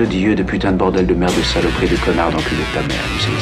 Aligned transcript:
de 0.00 0.06
Dieu, 0.06 0.34
de 0.34 0.42
putain 0.42 0.72
de 0.72 0.78
bordel 0.78 1.06
de 1.06 1.14
merde, 1.14 1.36
de 1.36 1.42
saloperie, 1.42 1.88
de 1.88 1.96
connard 1.96 2.30
d'enculé 2.30 2.62
de 2.62 2.72
ta 2.74 2.80
mère. 2.88 3.04
See, 3.20 3.32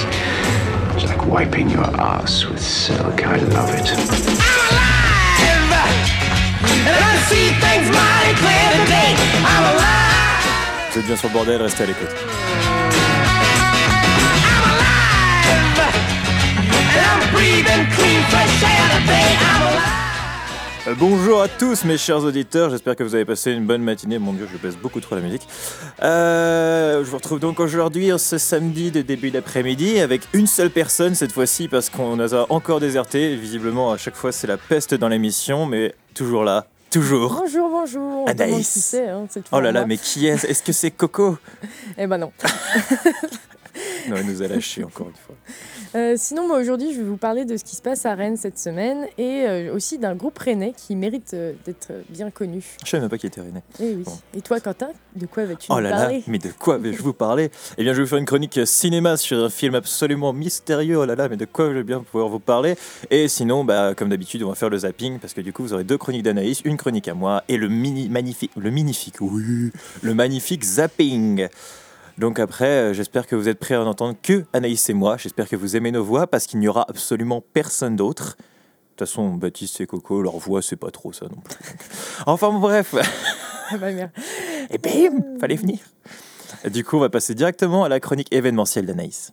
It's 0.97 1.05
like 1.05 1.25
wiping 1.27 1.71
your 1.71 1.87
ass 2.01 2.45
with 2.49 2.61
silk. 2.61 3.23
I 3.23 3.37
love 3.55 3.73
it. 3.75 3.95
Vous 10.91 10.99
êtes 10.99 11.07
bien 11.07 11.17
sur 11.17 11.29
le 11.29 11.33
bordel, 11.33 11.63
restez 11.63 11.85
à 11.85 11.87
l'écoute. 11.87 12.09
Euh, 19.31 20.08
Bonjour 20.97 21.43
à 21.43 21.49
tous 21.49 21.85
mes 21.85 21.99
chers 21.99 22.25
auditeurs, 22.25 22.71
j'espère 22.71 22.97
que 22.97 23.03
vous 23.03 23.15
avez 23.15 23.25
passé 23.25 23.53
une 23.53 23.67
bonne 23.67 23.83
matinée. 23.83 24.19
Mon 24.19 24.33
dieu, 24.33 24.49
je 24.51 24.57
baisse 24.57 24.77
beaucoup 24.77 25.01
trop 25.01 25.17
la 25.17 25.21
musique. 25.21 25.47
Euh, 26.03 27.05
je 27.05 27.11
vous 27.11 27.17
retrouve 27.17 27.41
donc 27.41 27.61
aujourd'hui 27.61 28.11
ce 28.17 28.39
samedi 28.39 28.91
de 28.91 29.03
début 29.03 29.31
d'après-midi 29.31 29.99
avec 29.99 30.23
une 30.33 30.47
seule 30.47 30.71
personne 30.71 31.15
cette 31.15 31.33
fois-ci 31.33 31.69
parce 31.69 31.91
qu'on 31.91 32.17
nous 32.17 32.35
a 32.35 32.51
encore 32.51 32.81
déserté. 32.81 33.37
Visiblement, 33.37 33.93
à 33.93 33.99
chaque 33.99 34.15
fois, 34.15 34.33
c'est 34.33 34.47
la 34.47 34.57
peste 34.57 34.95
dans 34.95 35.09
l'émission, 35.09 35.67
mais 35.67 35.95
toujours 36.15 36.45
là, 36.45 36.67
toujours. 36.91 37.35
Bonjour, 37.43 37.69
bonjour. 37.69 38.25
On 38.25 38.27
Anaïs. 38.27 38.73
qui 38.73 38.81
c'est, 38.81 39.09
hein, 39.09 39.27
cette 39.29 39.47
Oh 39.53 39.61
là 39.61 39.73
là, 39.73 39.85
mais 39.85 39.99
qui 39.99 40.27
est 40.27 40.43
Est-ce 40.45 40.63
que 40.63 40.73
c'est 40.73 40.91
Coco? 40.91 41.37
Eh 41.99 42.07
ben 42.07 42.19
non. 42.19 42.33
Non, 44.09 44.17
elle 44.17 44.27
nous 44.27 44.43
a 44.43 44.49
lâchés 44.49 44.83
encore 44.83 45.09
une 45.09 45.15
fois. 45.15 45.37
Euh, 45.95 46.15
sinon, 46.17 46.47
moi 46.47 46.59
aujourd'hui, 46.59 46.93
je 46.93 46.99
vais 46.99 47.07
vous 47.07 47.17
parler 47.17 47.45
de 47.45 47.57
ce 47.57 47.65
qui 47.65 47.77
se 47.77 47.83
passe 47.83 48.05
à 48.05 48.15
Rennes 48.15 48.37
cette 48.37 48.59
semaine 48.59 49.07
et 49.17 49.45
euh, 49.47 49.75
aussi 49.75 49.99
d'un 49.99 50.15
groupe 50.15 50.39
rennais 50.39 50.75
qui 50.77 50.97
mérite 50.97 51.33
euh, 51.35 51.53
d'être 51.65 51.93
bien 52.11 52.31
connu. 52.31 52.63
Je 52.85 52.91
savais 52.91 53.01
même 53.01 53.11
pas 53.11 53.19
qu'il 53.19 53.29
était 53.29 53.41
René. 53.41 53.63
Eh 53.81 53.95
oui. 53.95 54.03
Bon. 54.05 54.19
Et 54.35 54.41
toi, 54.43 54.61
Quentin, 54.61 54.89
de 55.17 55.27
quoi 55.27 55.45
vas-tu 55.45 55.67
Oh 55.71 55.77
nous 55.77 55.81
là 55.81 55.91
là, 55.91 56.19
mais 56.27 56.39
de 56.39 56.51
quoi 56.51 56.79
vais-je 56.79 57.03
vous 57.03 57.15
parler? 57.15 57.51
Eh 57.79 57.83
bien, 57.83 57.93
je 57.93 57.99
vais 57.99 58.05
vous 58.05 58.09
faire 58.11 58.19
une 58.19 58.27
chronique 58.27 58.61
cinéma 58.67 59.17
sur 59.17 59.45
un 59.45 59.51
film 59.51 59.75
absolument 59.75 60.33
mystérieux. 60.33 60.99
Oh 60.99 61.07
là 61.07 61.15
là, 61.15 61.29
mais 61.29 61.37
de 61.37 61.47
quoi 61.47 61.69
je 61.69 61.75
vais 61.75 61.85
bien 61.85 62.01
pouvoir 62.01 62.29
vous 62.29 62.41
parler? 62.41 62.77
Et 63.11 63.29
sinon, 63.29 63.65
bah, 63.65 63.95
comme 63.97 64.11
d'habitude, 64.11 64.43
on 64.43 64.51
va 64.51 64.55
faire 64.55 64.71
le 64.71 64.79
zapping 64.79 65.19
parce 65.19 65.33
que 65.33 65.41
du 65.41 65.53
coup, 65.53 65.63
vous 65.63 65.73
aurez 65.73 65.85
deux 65.85 65.99
chroniques 65.99 66.23
d'Anaïs, 66.23 66.61
une 66.65 66.77
chronique 66.77 67.09
à 67.09 67.15
moi 67.15 67.45
et 67.49 67.57
le 67.57 67.69
mini 67.69 68.09
magnifique, 68.09 68.53
le 68.57 68.71
magnifique, 68.71 69.21
oui, 69.21 69.73
le 70.03 70.15
magnifique 70.15 70.65
zapping. 70.65 71.49
Donc 72.19 72.41
après, 72.41 72.67
euh, 72.67 72.93
j'espère 72.93 73.27
que 73.27 73.37
vous 73.37 73.49
êtes 73.49 73.59
prêts 73.59 73.75
à 73.75 73.83
en 73.83 73.87
entendre 73.87 74.17
que 74.21 74.45
Anaïs 74.53 74.89
et 74.91 74.95
moi. 74.95 75.17
J'espère 75.17 75.49
que 75.49 75.55
vous 75.55 75.77
aimez 75.77 75.93
nos 75.93 76.03
voix 76.03 76.27
parce 76.27 76.47
qu'il 76.47 76.59
n'y 76.59 76.69
aura 76.69 76.85
absolument 76.89 77.45
personne 77.53 77.95
d'autre. 77.95 78.37
De 78.37 79.05
toute 79.05 79.09
façon, 79.09 79.35
Baptiste 79.35 79.81
et 79.81 79.87
Coco, 79.87 80.21
leur 80.21 80.37
voix, 80.37 80.61
c'est 80.61 80.77
pas 80.77 80.91
trop 80.91 81.13
ça 81.13 81.27
non 81.27 81.41
plus. 81.41 81.57
Enfin 82.27 82.51
bon, 82.51 82.59
bref. 82.59 82.97
Ah 83.71 83.77
bah. 83.79 83.89
Et 84.71 84.79
bim, 84.79 85.39
fallait 85.41 85.57
venir. 85.57 85.79
Du 86.71 86.85
coup, 86.85 86.97
on 86.97 87.01
va 87.01 87.09
passer 87.09 87.35
directement 87.35 87.85
à 87.85 87.89
la 87.89 88.01
chronique 88.01 88.29
événementielle 88.33 88.87
d'Anaïs. 88.87 89.33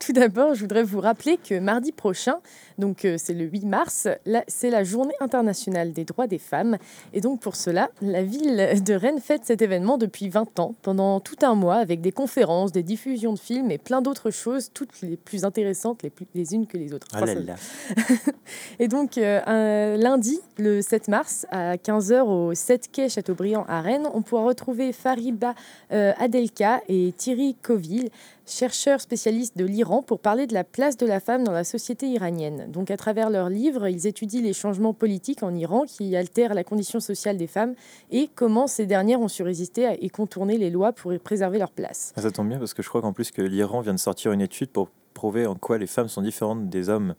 Tout 0.00 0.12
d'abord, 0.12 0.54
je 0.54 0.60
voudrais 0.60 0.82
vous 0.82 1.00
rappeler 1.00 1.36
que 1.36 1.58
mardi 1.60 1.92
prochain, 1.92 2.36
donc 2.78 3.04
euh, 3.04 3.16
c'est 3.18 3.34
le 3.34 3.44
8 3.44 3.64
mars, 3.66 4.08
c'est 4.48 4.70
la 4.70 4.84
journée 4.84 5.14
internationale 5.20 5.92
des 5.92 6.04
droits 6.04 6.26
des 6.26 6.38
femmes. 6.38 6.78
Et 7.12 7.20
donc 7.20 7.40
pour 7.40 7.56
cela, 7.56 7.90
la 8.00 8.22
ville 8.22 8.82
de 8.84 8.94
Rennes 8.94 9.20
fête 9.20 9.44
cet 9.44 9.62
événement 9.62 9.98
depuis 9.98 10.28
20 10.28 10.60
ans, 10.60 10.74
pendant 10.82 11.20
tout 11.20 11.36
un 11.42 11.54
mois, 11.54 11.76
avec 11.76 12.00
des 12.00 12.12
conférences, 12.12 12.72
des 12.72 12.82
diffusions 12.82 13.32
de 13.32 13.38
films 13.38 13.70
et 13.70 13.78
plein 13.78 14.02
d'autres 14.02 14.30
choses, 14.30 14.70
toutes 14.72 15.00
les 15.02 15.16
plus 15.16 15.44
intéressantes 15.44 16.02
les, 16.02 16.10
plus, 16.10 16.26
les 16.34 16.54
unes 16.54 16.66
que 16.66 16.76
les 16.78 16.92
autres. 16.92 17.06
Oh 17.12 17.16
Enfin, 17.16 17.26
là 17.26 17.34
là. 17.34 17.54
Et 18.78 18.88
donc, 18.88 19.18
euh, 19.18 19.40
un 19.46 19.96
lundi, 19.96 20.40
le 20.58 20.82
7 20.82 21.08
mars, 21.08 21.46
à 21.50 21.76
15h 21.76 22.22
au 22.22 22.54
7 22.54 22.90
quai 22.90 23.08
Chateaubriand 23.08 23.64
à 23.68 23.80
Rennes, 23.80 24.08
on 24.14 24.22
pourra 24.22 24.44
retrouver 24.44 24.92
Fariba 24.92 25.54
euh, 25.92 26.12
Adelka 26.18 26.80
et 26.88 27.12
Thierry 27.16 27.56
Coville, 27.62 28.10
chercheurs 28.46 29.00
spécialistes 29.00 29.56
de 29.56 29.64
l'Iran, 29.64 30.02
pour 30.02 30.18
parler 30.18 30.46
de 30.46 30.54
la 30.54 30.64
place 30.64 30.96
de 30.96 31.06
la 31.06 31.20
femme 31.20 31.44
dans 31.44 31.52
la 31.52 31.64
société 31.64 32.06
iranienne. 32.06 32.61
Donc, 32.68 32.90
à 32.90 32.96
travers 32.96 33.30
leurs 33.30 33.48
livres, 33.48 33.86
ils 33.88 34.06
étudient 34.06 34.42
les 34.42 34.52
changements 34.52 34.94
politiques 34.94 35.42
en 35.42 35.54
Iran 35.54 35.84
qui 35.86 36.14
altèrent 36.16 36.54
la 36.54 36.64
condition 36.64 37.00
sociale 37.00 37.36
des 37.36 37.46
femmes 37.46 37.74
et 38.10 38.28
comment 38.34 38.66
ces 38.66 38.86
dernières 38.86 39.20
ont 39.20 39.28
su 39.28 39.42
résister 39.42 39.88
et 40.00 40.08
contourner 40.10 40.58
les 40.58 40.70
lois 40.70 40.92
pour 40.92 41.12
préserver 41.18 41.58
leur 41.58 41.70
place. 41.70 42.12
Ça 42.16 42.30
tombe 42.30 42.48
bien 42.48 42.58
parce 42.58 42.74
que 42.74 42.82
je 42.82 42.88
crois 42.88 43.00
qu'en 43.02 43.12
plus 43.12 43.30
que 43.30 43.42
l'Iran 43.42 43.80
vient 43.80 43.94
de 43.94 43.98
sortir 43.98 44.32
une 44.32 44.40
étude 44.40 44.70
pour 44.70 44.88
prouver 45.14 45.46
en 45.46 45.54
quoi 45.54 45.78
les 45.78 45.86
femmes 45.86 46.08
sont 46.08 46.22
différentes 46.22 46.68
des 46.68 46.88
hommes. 46.88 47.14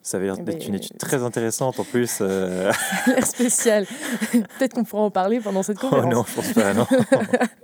Ça 0.00 0.18
l'air 0.18 0.36
Eh 0.38 0.42
d'être 0.42 0.58
ben, 0.60 0.68
une 0.68 0.74
étude 0.76 0.96
très 0.96 1.22
intéressante 1.22 1.78
en 1.80 1.84
plus. 1.84 2.18
euh. 2.20 2.70
L'air 3.08 3.26
spécial. 3.26 3.84
Peut-être 4.32 4.72
qu'on 4.74 4.84
pourra 4.84 5.02
en 5.02 5.10
parler 5.10 5.38
pendant 5.40 5.62
cette 5.62 5.78
Oh 5.82 5.88
conférence. 5.88 6.14
non, 6.14 6.24
je 6.26 6.34
pense 6.34 6.52
pas, 6.52 6.72
non. 6.72 6.86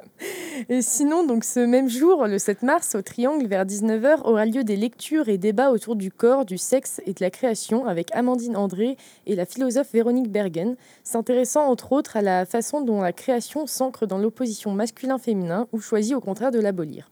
Et 0.70 0.80
sinon, 0.80 1.26
donc 1.26 1.44
ce 1.44 1.60
même 1.60 1.90
jour, 1.90 2.26
le 2.26 2.38
7 2.38 2.62
mars, 2.62 2.94
au 2.94 3.02
Triangle, 3.02 3.46
vers 3.46 3.66
19h, 3.66 4.22
aura 4.24 4.46
lieu 4.46 4.64
des 4.64 4.76
lectures 4.76 5.28
et 5.28 5.36
débats 5.36 5.70
autour 5.70 5.94
du 5.94 6.10
corps, 6.10 6.46
du 6.46 6.56
sexe 6.56 7.02
et 7.04 7.12
de 7.12 7.20
la 7.20 7.30
création 7.30 7.86
avec 7.86 8.08
Amandine 8.14 8.56
André 8.56 8.96
et 9.26 9.36
la 9.36 9.44
philosophe 9.44 9.92
Véronique 9.92 10.32
Bergen, 10.32 10.76
s'intéressant 11.02 11.66
entre 11.66 11.92
autres 11.92 12.16
à 12.16 12.22
la 12.22 12.46
façon 12.46 12.80
dont 12.80 13.02
la 13.02 13.12
création 13.12 13.66
s'ancre 13.66 14.06
dans 14.06 14.18
l'opposition 14.18 14.70
masculin-féminin 14.70 15.68
ou 15.72 15.80
choisit 15.80 16.14
au 16.14 16.20
contraire 16.20 16.50
de 16.50 16.60
l'abolir. 16.60 17.10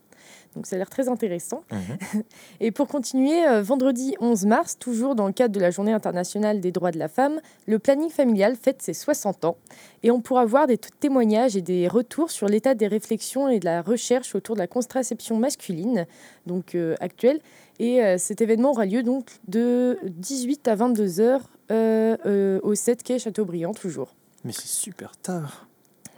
Donc 0.54 0.66
ça 0.66 0.76
a 0.76 0.78
l'air 0.78 0.90
très 0.90 1.08
intéressant. 1.08 1.64
Mhm. 1.70 2.22
Et 2.60 2.70
pour 2.70 2.88
continuer, 2.88 3.46
euh, 3.46 3.62
vendredi 3.62 4.14
11 4.20 4.46
mars, 4.46 4.78
toujours 4.78 5.14
dans 5.14 5.26
le 5.26 5.32
cadre 5.32 5.54
de 5.54 5.60
la 5.60 5.70
Journée 5.70 5.92
internationale 5.92 6.60
des 6.60 6.72
droits 6.72 6.90
de 6.90 6.98
la 6.98 7.08
femme, 7.08 7.40
le 7.66 7.78
planning 7.78 8.10
familial 8.10 8.56
fête 8.56 8.82
ses 8.82 8.94
60 8.94 9.44
ans. 9.44 9.56
Et 10.02 10.10
on 10.10 10.20
pourra 10.20 10.44
voir 10.44 10.66
des 10.66 10.78
témoignages 10.78 11.56
et 11.56 11.62
des 11.62 11.88
retours 11.88 12.30
sur 12.30 12.48
l'état 12.48 12.74
des 12.74 12.86
réflexions 12.86 13.48
et 13.48 13.58
de 13.58 13.64
la 13.64 13.82
recherche 13.82 14.34
autour 14.34 14.56
de 14.56 14.60
la 14.60 14.66
contraception 14.66 15.36
masculine, 15.38 16.06
donc 16.46 16.74
euh, 16.74 16.94
actuelle. 17.00 17.40
Et 17.78 18.02
euh, 18.02 18.18
cet 18.18 18.40
événement 18.40 18.70
aura 18.70 18.84
lieu 18.84 19.02
donc 19.02 19.26
de 19.48 19.98
18 20.04 20.68
à 20.68 20.74
22 20.74 21.20
heures 21.20 21.48
au 21.70 22.74
7 22.74 23.02
quai 23.02 23.18
Chateaubriand, 23.18 23.72
toujours. 23.72 24.14
Mais 24.44 24.52
c'est 24.52 24.68
super 24.68 25.16
tard. 25.16 25.66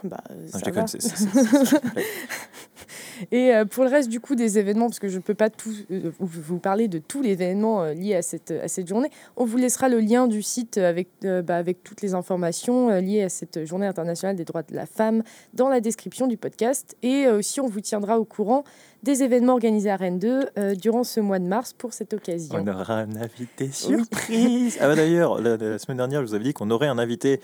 Bah, 0.03 0.23
Non, 0.29 0.87
ça 0.87 1.79
Et 3.31 3.53
euh, 3.53 3.65
pour 3.65 3.83
le 3.83 3.89
reste 3.89 4.09
du 4.09 4.19
coup 4.19 4.35
des 4.35 4.59
événements, 4.59 4.87
parce 4.87 4.99
que 4.99 5.07
je 5.07 5.17
ne 5.17 5.21
peux 5.21 5.33
pas 5.33 5.49
tout, 5.49 5.73
euh, 5.91 6.11
vous, 6.19 6.59
parler 6.59 6.87
de 6.87 6.99
tous 6.99 7.21
les 7.21 7.31
événements 7.31 7.81
euh, 7.81 7.93
liés 7.93 8.15
à 8.15 8.21
cette, 8.21 8.51
à 8.51 8.67
cette 8.67 8.87
journée, 8.87 9.09
on 9.37 9.45
vous 9.45 9.57
laissera 9.57 9.89
le 9.89 9.99
lien 9.99 10.27
du 10.27 10.41
site 10.41 10.77
avec, 10.77 11.07
euh, 11.23 11.41
bah, 11.41 11.55
avec 11.55 11.83
toutes 11.83 12.01
les 12.01 12.13
informations 12.13 12.89
liées 12.99 13.23
à 13.23 13.29
cette 13.29 13.65
journée 13.65 13.87
internationale 13.87 14.35
des 14.35 14.45
droits 14.45 14.63
de 14.63 14.75
la 14.75 14.85
femme 14.85 15.23
dans 15.53 15.69
la 15.69 15.79
description 15.79 16.27
du 16.27 16.37
podcast. 16.37 16.95
Et 17.03 17.27
aussi, 17.27 17.61
on 17.61 17.67
vous 17.67 17.81
tiendra 17.81 18.19
au 18.19 18.25
courant 18.25 18.63
des 19.05 19.23
événements 19.23 19.53
organisés 19.53 19.91
à 19.91 19.95
Rennes 19.95 20.19
2 20.19 20.49
euh, 20.57 20.75
durant 20.75 21.03
ce 21.03 21.19
mois 21.19 21.39
de 21.39 21.45
mars 21.45 21.73
pour 21.73 21.93
cette 21.93 22.13
occasion. 22.13 22.55
On 22.59 22.67
aura 22.67 23.01
un 23.01 23.15
invité 23.15 23.69
surprise. 23.71 24.77
Ah 24.81 24.87
bah 24.87 24.95
d'ailleurs, 24.95 25.39
la, 25.39 25.57
la 25.57 25.77
semaine 25.77 25.97
dernière, 25.97 26.21
je 26.21 26.27
vous 26.27 26.33
avais 26.33 26.43
dit 26.43 26.53
qu'on 26.53 26.71
aurait 26.71 26.87
un 26.87 26.97
invité. 26.97 27.39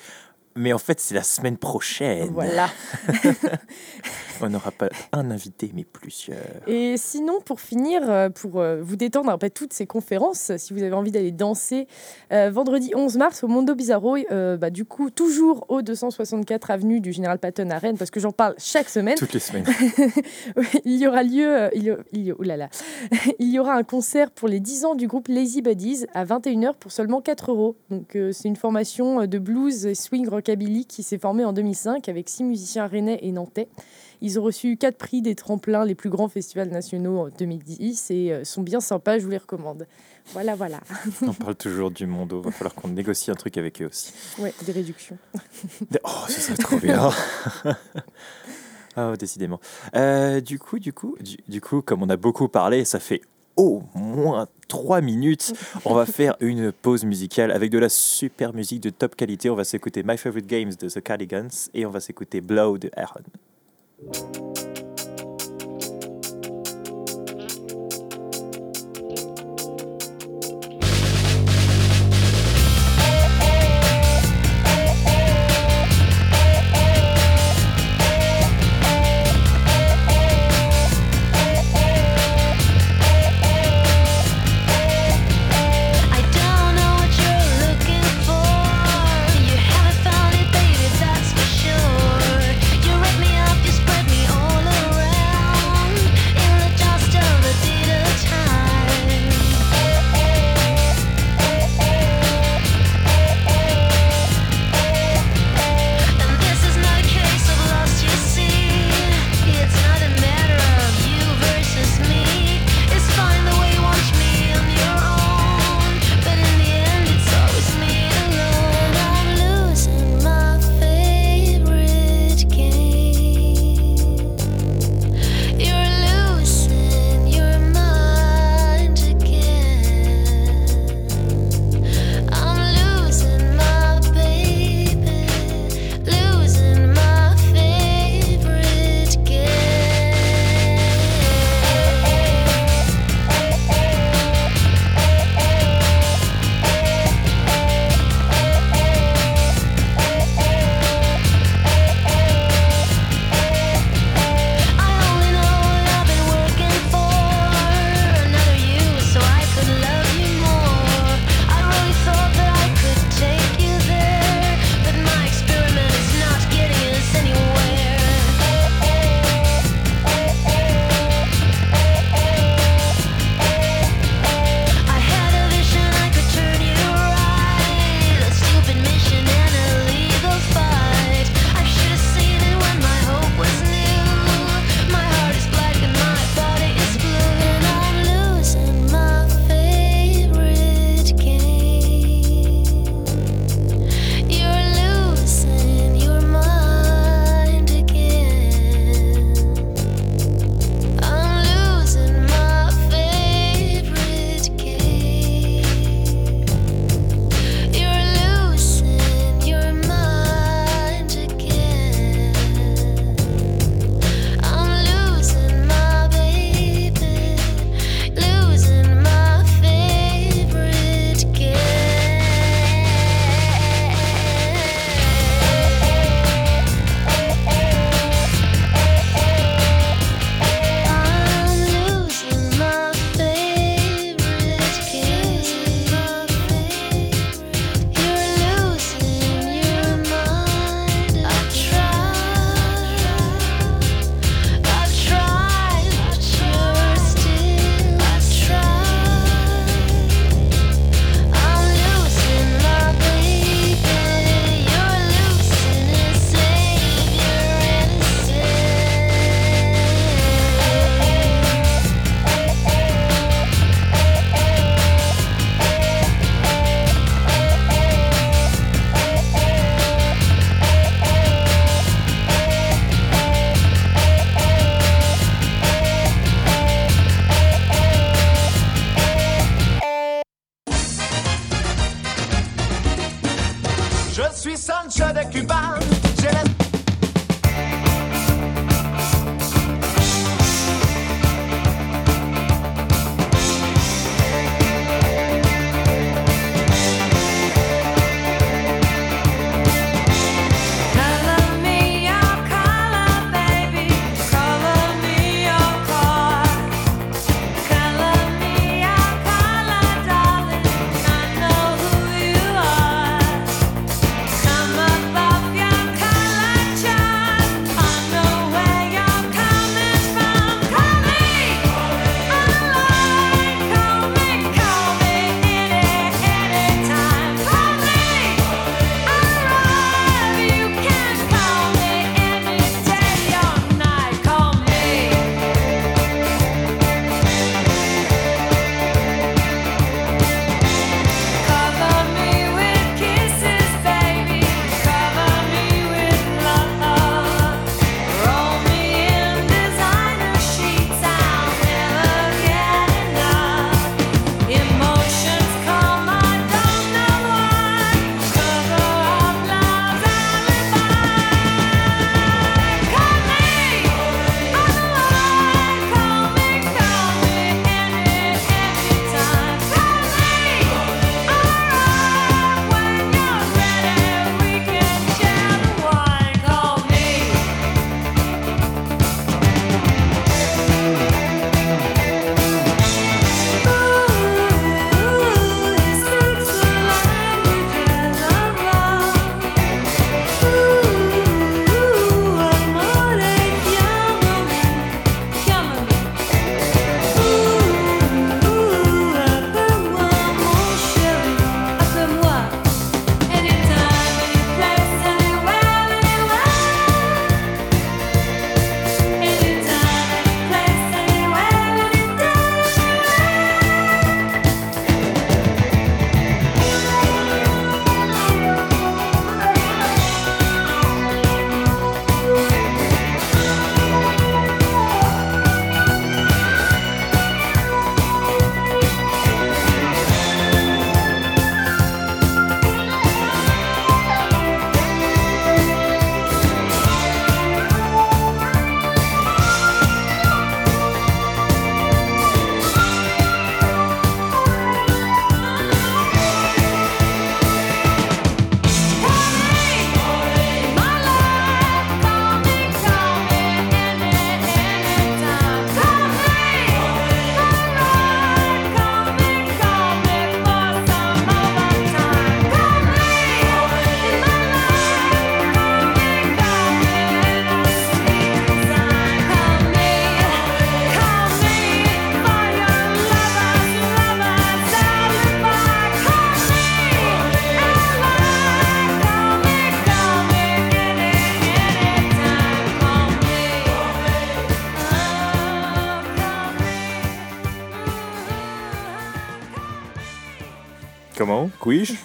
Mais 0.55 0.73
en 0.73 0.77
fait, 0.77 0.99
c'est 0.99 1.15
la 1.15 1.23
semaine 1.23 1.57
prochaine. 1.57 2.29
Voilà. 2.33 2.69
On 4.41 4.49
n'aura 4.49 4.71
pas 4.71 4.89
un 5.11 5.29
invité, 5.31 5.71
mais 5.73 5.83
plusieurs. 5.83 6.37
Et 6.67 6.95
sinon, 6.97 7.39
pour 7.43 7.61
finir, 7.61 8.01
euh, 8.09 8.29
pour 8.29 8.59
euh, 8.59 8.81
vous 8.81 8.95
détendre 8.95 9.29
après 9.29 9.49
toutes 9.49 9.73
ces 9.73 9.85
conférences, 9.85 10.51
si 10.57 10.73
vous 10.73 10.81
avez 10.83 10.93
envie 10.93 11.11
d'aller 11.11 11.31
danser, 11.31 11.87
euh, 12.31 12.49
vendredi 12.51 12.91
11 12.95 13.17
mars 13.17 13.43
au 13.43 13.47
Mondo 13.47 13.75
Bizarro, 13.75 14.17
euh, 14.31 14.57
bah, 14.57 14.69
du 14.69 14.85
coup, 14.85 15.09
toujours 15.09 15.65
au 15.69 15.81
264 15.81 16.71
avenue 16.71 16.99
du 17.01 17.11
Général 17.13 17.39
Patton 17.39 17.69
à 17.69 17.77
Rennes, 17.77 17.97
parce 17.97 18.11
que 18.11 18.19
j'en 18.19 18.31
parle 18.31 18.55
chaque 18.57 18.89
semaine, 18.89 19.15
Toutes 19.15 19.33
les 19.33 19.39
semaines. 19.39 19.65
Il 20.85 20.95
y 20.97 21.07
aura 21.07 21.23
lieu, 21.23 21.69
il 21.75 21.83
y, 21.83 21.89
a- 21.91 21.97
il 22.13 22.23
y 22.23 22.31
a- 22.31 22.35
oh 22.37 22.43
là 22.43 22.57
là. 22.57 22.69
il 23.39 23.49
y 23.51 23.59
aura 23.59 23.73
un 23.75 23.83
concert 23.83 24.31
pour 24.31 24.47
les 24.47 24.59
10 24.59 24.85
ans 24.85 24.95
du 24.95 25.07
groupe 25.07 25.27
Lazy 25.27 25.61
Buddies 25.61 26.05
à 26.13 26.25
21h 26.25 26.73
pour 26.79 26.91
seulement 26.91 27.21
4 27.21 27.51
euros. 27.51 27.75
Donc 27.89 28.15
euh, 28.15 28.31
c'est 28.31 28.47
une 28.47 28.55
formation 28.55 29.25
de 29.25 29.37
blues 29.39 29.85
et 29.85 29.95
swing 29.95 30.27
rockabilly 30.27 30.85
qui 30.85 31.03
s'est 31.03 31.17
formée 31.17 31.45
en 31.45 31.53
2005 31.53 32.07
avec 32.09 32.29
six 32.29 32.43
musiciens 32.43 32.87
rennais 32.87 33.19
et 33.21 33.31
nantais. 33.31 33.67
Ils 34.21 34.39
ont 34.39 34.43
reçu 34.43 34.77
quatre 34.77 34.97
prix 34.97 35.21
des 35.21 35.35
tremplins 35.35 35.83
les 35.83 35.95
plus 35.95 36.09
grands 36.09 36.29
festivals 36.29 36.69
nationaux 36.69 37.19
en 37.19 37.29
2010 37.29 38.11
et 38.11 38.31
euh, 38.31 38.43
sont 38.43 38.61
bien 38.61 38.79
sympas, 38.79 39.17
je 39.17 39.23
vous 39.25 39.31
les 39.31 39.37
recommande. 39.37 39.87
Voilà, 40.33 40.55
voilà. 40.55 40.79
On 41.23 41.33
parle 41.33 41.55
toujours 41.55 41.89
du 41.89 42.05
monde. 42.05 42.33
Il 42.37 42.45
va 42.45 42.51
falloir 42.51 42.75
qu'on 42.75 42.89
négocie 42.89 43.31
un 43.31 43.35
truc 43.35 43.57
avec 43.57 43.81
eux 43.81 43.87
aussi. 43.87 44.13
Ouais, 44.37 44.53
des 44.65 44.71
réductions. 44.71 45.17
Oh, 46.03 46.09
ça 46.27 46.39
serait 46.39 46.57
trop 46.57 46.77
bien. 46.77 47.09
Ah, 48.97 49.13
décidément. 49.17 49.61
Euh, 49.95 50.41
du 50.41 50.59
coup, 50.59 50.77
du 50.77 50.91
coup, 50.91 51.15
du, 51.21 51.37
du 51.47 51.61
coup, 51.61 51.81
comme 51.81 52.03
on 52.03 52.09
a 52.09 52.17
beaucoup 52.17 52.49
parlé, 52.49 52.83
ça 52.83 52.99
fait 52.99 53.21
au 53.55 53.83
moins 53.95 54.47
3 54.67 54.99
minutes. 54.99 55.53
On 55.85 55.93
va 55.93 56.05
faire 56.05 56.35
une 56.41 56.73
pause 56.73 57.05
musicale 57.05 57.51
avec 57.51 57.71
de 57.71 57.77
la 57.77 57.87
super 57.87 58.53
musique 58.53 58.81
de 58.81 58.89
top 58.89 59.15
qualité. 59.15 59.49
On 59.49 59.55
va 59.55 59.63
s'écouter 59.63 60.03
My 60.03 60.17
Favorite 60.17 60.45
Games 60.45 60.73
de 60.77 60.89
The 60.89 61.01
Cardigans 61.01 61.69
et 61.73 61.85
on 61.85 61.89
va 61.89 62.01
s'écouter 62.01 62.41
Blow 62.41 62.77
de 62.77 62.89
Aaron. 62.97 63.23
I 64.03 64.50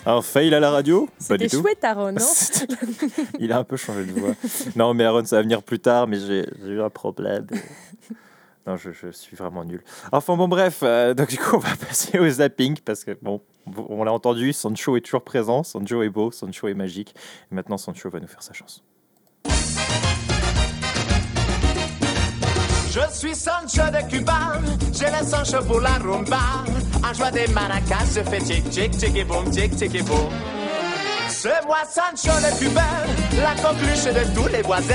Un 0.07 0.23
fail 0.23 0.55
à 0.55 0.61
la 0.61 0.71
radio 0.71 1.07
Pas 1.29 1.37
du 1.37 1.45
C'était 1.45 1.49
tout. 1.57 1.63
chouette, 1.63 1.83
Aaron, 1.85 2.13
non 2.13 2.19
Il 3.39 3.53
a 3.53 3.59
un 3.59 3.65
peu 3.65 3.77
changé 3.77 4.05
de 4.05 4.13
voix. 4.13 4.35
Non, 4.77 4.95
mais 4.95 5.05
Aaron, 5.05 5.25
ça 5.25 5.37
va 5.37 5.43
venir 5.43 5.63
plus 5.63 5.79
tard, 5.81 6.07
mais 6.07 6.19
j'ai 6.19 6.47
j'ai 6.65 6.73
eu 6.73 6.83
un 6.83 6.91
problème. 6.91 7.47
Non, 8.67 8.77
je, 8.77 8.91
je 8.91 9.13
suis 9.13 9.37
vraiment 9.37 9.65
nul. 9.65 9.81
Enfin 10.11 10.37
bon, 10.37 10.49
bref, 10.49 10.81
euh, 10.83 11.15
donc 11.15 11.29
du 11.29 11.39
coup, 11.39 11.55
on 11.55 11.61
va 11.61 11.77
passer 11.77 12.19
au 12.19 12.29
zapping 12.29 12.77
parce 12.85 13.05
que, 13.05 13.17
bon, 13.23 13.41
on 13.89 14.03
l'a 14.03 14.13
entendu, 14.13 14.53
Sancho 14.53 14.97
est 14.97 15.03
toujours 15.03 15.23
présent, 15.23 15.63
Sancho 15.63 16.03
est 16.03 16.09
beau, 16.09 16.33
Sancho 16.33 16.67
est 16.67 16.75
magique. 16.75 17.15
Et 17.53 17.55
maintenant, 17.55 17.77
Sancho 17.79 18.11
va 18.11 18.19
nous 18.19 18.27
faire 18.27 18.43
sa 18.43 18.55
chance. 18.55 18.83
Je 22.97 23.15
suis 23.15 23.35
Sancho 23.35 23.91
de 23.91 24.09
Cuba, 24.09 24.55
j'ai 24.91 25.05
le 25.05 25.23
Sancho 25.27 25.63
pour 25.67 25.83
la 25.83 25.99
rumba. 25.99 26.39
En 27.05 27.13
joie 27.13 27.31
des 27.31 27.47
maracas, 27.49 28.07
je 28.15 28.23
fais 28.23 28.39
tic 28.39 28.71
tic 28.71 28.91
tic 28.93 29.15
et 29.15 29.23
boum 29.23 29.51
tic 29.51 29.77
tic 29.77 29.95
et 29.95 30.03
boum. 30.03 30.31
C'est 31.29 31.63
moi 31.67 31.81
Sancho 31.87 32.35
le 32.39 32.57
plus 32.57 32.71
bel, 32.71 33.43
la 33.43 33.55
coqueluche 33.57 34.05
de 34.07 34.35
tous 34.35 34.49
les 34.51 34.63
voisins. 34.63 34.95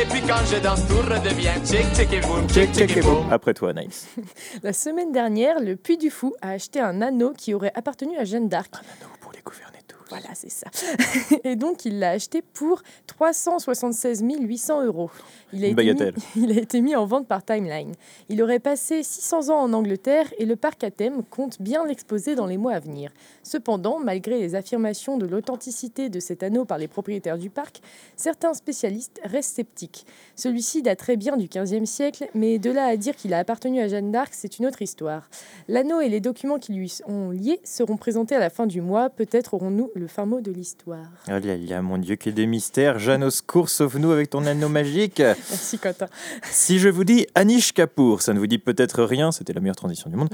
Et 0.00 0.06
puis 0.06 0.22
quand 0.22 0.42
je 0.50 0.56
danse, 0.62 0.86
tout 0.88 0.96
redevient 0.96 1.60
tic 1.62 1.92
tic 1.92 2.10
et 2.10 2.20
boum 2.20 2.46
tic 2.46 2.72
tic 2.72 2.96
et 2.96 3.02
boum. 3.02 3.30
Après 3.30 3.52
toi, 3.52 3.74
Nice. 3.74 4.06
La 4.62 4.72
semaine 4.72 5.12
dernière, 5.12 5.60
le 5.60 5.76
Puy 5.76 5.98
du 5.98 6.08
Fou 6.08 6.32
a 6.40 6.52
acheté 6.52 6.80
un 6.80 7.02
anneau 7.02 7.34
qui 7.36 7.52
aurait 7.52 7.72
appartenu 7.74 8.16
à 8.16 8.24
Jeanne 8.24 8.48
d'Arc. 8.48 8.74
Anneau 8.76 9.12
pour 9.20 9.32
les 9.32 9.42
gouverner. 9.42 9.75
Voilà, 10.08 10.28
c'est 10.34 10.50
ça. 10.50 10.66
Et 11.44 11.56
donc, 11.56 11.84
il 11.84 11.98
l'a 11.98 12.10
acheté 12.10 12.42
pour 12.42 12.82
376 13.06 14.22
800 14.22 14.84
euros. 14.84 15.10
Il 15.52 15.64
a, 15.64 15.68
Une 15.68 15.72
été 15.72 15.82
mis, 15.82 15.94
bagatelle. 15.94 16.14
il 16.36 16.52
a 16.52 16.60
été 16.60 16.80
mis 16.80 16.94
en 16.94 17.06
vente 17.06 17.26
par 17.26 17.44
Timeline. 17.44 17.92
Il 18.28 18.42
aurait 18.42 18.60
passé 18.60 19.02
600 19.02 19.50
ans 19.50 19.60
en 19.60 19.72
Angleterre 19.72 20.32
et 20.38 20.44
le 20.44 20.56
parc 20.56 20.84
à 20.84 20.90
thème 20.90 21.22
compte 21.24 21.60
bien 21.60 21.84
l'exposer 21.84 22.34
dans 22.34 22.46
les 22.46 22.56
mois 22.56 22.74
à 22.74 22.80
venir. 22.80 23.10
Cependant, 23.42 23.98
malgré 23.98 24.38
les 24.38 24.54
affirmations 24.54 25.18
de 25.18 25.26
l'authenticité 25.26 26.08
de 26.08 26.20
cet 26.20 26.42
anneau 26.42 26.64
par 26.64 26.78
les 26.78 26.88
propriétaires 26.88 27.38
du 27.38 27.50
parc, 27.50 27.80
certains 28.16 28.54
spécialistes 28.54 29.20
restent 29.24 29.56
sceptiques. 29.56 30.06
Celui-ci 30.36 30.82
date 30.82 30.98
très 30.98 31.16
bien 31.16 31.36
du 31.36 31.48
XVe 31.48 31.84
siècle, 31.84 32.28
mais 32.34 32.58
de 32.58 32.70
là 32.70 32.86
à 32.86 32.96
dire 32.96 33.16
qu'il 33.16 33.34
a 33.34 33.38
appartenu 33.38 33.80
à 33.80 33.88
Jeanne 33.88 34.12
d'Arc, 34.12 34.32
c'est 34.32 34.58
une 34.58 34.66
autre 34.66 34.82
histoire. 34.82 35.28
L'anneau 35.68 36.00
et 36.00 36.08
les 36.08 36.20
documents 36.20 36.58
qui 36.58 36.72
lui 36.72 36.88
sont 36.88 37.30
liés 37.30 37.60
seront 37.64 37.96
présentés 37.96 38.34
à 38.34 38.38
la 38.38 38.50
fin 38.50 38.66
du 38.66 38.80
mois. 38.80 39.10
Peut-être 39.10 39.54
aurons-nous 39.54 39.90
le 39.98 40.06
fin 40.06 40.26
mot 40.26 40.40
de 40.40 40.50
l'histoire. 40.50 41.06
Oh 41.28 41.32
là 41.32 41.56
là, 41.56 41.82
mon 41.82 41.98
Dieu, 41.98 42.16
quel 42.16 42.34
des 42.34 42.46
mystères. 42.46 42.98
Jeanne 42.98 43.24
au 43.24 43.30
secours, 43.30 43.68
sauve-nous 43.68 44.10
avec 44.10 44.30
ton 44.30 44.44
anneau 44.44 44.68
magique. 44.68 45.18
Merci 45.50 45.78
Quentin. 45.78 46.06
Si 46.50 46.78
je 46.78 46.88
vous 46.88 47.04
dis 47.04 47.26
Anish 47.34 47.72
Kapoor, 47.72 48.22
ça 48.22 48.34
ne 48.34 48.38
vous 48.38 48.46
dit 48.46 48.58
peut-être 48.58 49.02
rien, 49.02 49.32
c'était 49.32 49.52
la 49.52 49.60
meilleure 49.60 49.76
transition 49.76 50.10
du 50.10 50.16
monde, 50.16 50.28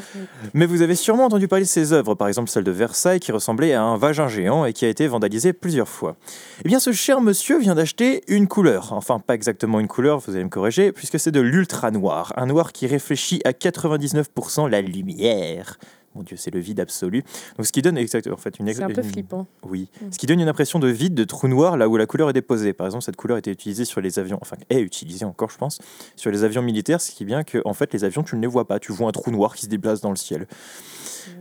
mais 0.54 0.66
vous 0.66 0.82
avez 0.82 0.94
sûrement 0.94 1.24
entendu 1.26 1.48
parler 1.48 1.64
de 1.64 1.68
ses 1.68 1.92
œuvres, 1.92 2.14
par 2.14 2.28
exemple 2.28 2.50
celle 2.50 2.64
de 2.64 2.70
Versailles 2.70 3.20
qui 3.20 3.32
ressemblait 3.32 3.72
à 3.72 3.82
un 3.82 3.96
vagin 3.96 4.28
géant 4.28 4.64
et 4.64 4.72
qui 4.72 4.84
a 4.84 4.88
été 4.88 5.06
vandalisée 5.06 5.52
plusieurs 5.52 5.88
fois. 5.88 6.16
Eh 6.64 6.68
bien, 6.68 6.80
ce 6.80 6.92
cher 6.92 7.20
monsieur 7.20 7.58
vient 7.58 7.74
d'acheter 7.74 8.22
une 8.28 8.48
couleur, 8.48 8.92
enfin 8.92 9.18
pas 9.18 9.34
exactement 9.34 9.80
une 9.80 9.88
couleur, 9.88 10.18
vous 10.18 10.34
allez 10.34 10.44
me 10.44 10.50
corriger, 10.50 10.92
puisque 10.92 11.18
c'est 11.18 11.30
de 11.30 11.40
l'ultra 11.40 11.90
noir, 11.90 12.32
un 12.36 12.46
noir 12.46 12.72
qui 12.72 12.86
réfléchit 12.86 13.40
à 13.44 13.52
99% 13.52 14.68
la 14.68 14.80
lumière. 14.80 15.78
Mon 16.14 16.22
Dieu, 16.22 16.36
c'est 16.36 16.50
le 16.52 16.60
vide 16.60 16.78
absolu. 16.80 17.24
Donc, 17.56 17.64
ce 17.66 17.72
qui 17.72 17.80
donne 17.80 17.96
exactement, 17.96 18.34
en 18.34 18.38
fait, 18.38 18.58
une, 18.58 18.70
C'est 18.72 18.82
un 18.82 18.88
peu 18.88 19.02
une- 19.02 19.10
flippant. 19.10 19.46
oui, 19.62 19.88
Mm. 20.02 20.12
ce 20.12 20.18
qui 20.18 20.26
donne 20.26 20.40
une 20.40 20.48
impression 20.48 20.78
de 20.78 20.88
vide, 20.88 21.14
de 21.14 21.24
trou 21.24 21.48
noir, 21.48 21.76
là 21.78 21.88
où 21.88 21.96
la 21.96 22.04
couleur 22.06 22.28
est 22.28 22.34
déposée. 22.34 22.72
Par 22.74 22.86
exemple, 22.86 23.04
cette 23.04 23.16
couleur 23.16 23.38
était 23.38 23.50
utilisée 23.50 23.84
sur 23.86 24.00
les 24.02 24.18
avions, 24.18 24.38
enfin 24.42 24.56
est 24.68 24.80
utilisée 24.80 25.24
encore, 25.24 25.48
je 25.50 25.56
pense, 25.56 25.78
sur 26.16 26.30
les 26.30 26.44
avions 26.44 26.60
militaires, 26.62 27.00
ce 27.00 27.10
qui 27.12 27.22
est 27.22 27.26
bien 27.26 27.44
que, 27.44 27.62
en 27.64 27.72
fait, 27.72 27.92
les 27.94 28.04
avions, 28.04 28.22
tu 28.22 28.36
ne 28.36 28.40
les 28.42 28.46
vois 28.46 28.66
pas. 28.66 28.78
Tu 28.78 28.92
vois 28.92 29.08
un 29.08 29.12
trou 29.12 29.30
noir 29.30 29.54
qui 29.54 29.62
se 29.62 29.70
déplace 29.70 30.00
dans 30.02 30.10
le 30.10 30.16
ciel. 30.16 30.46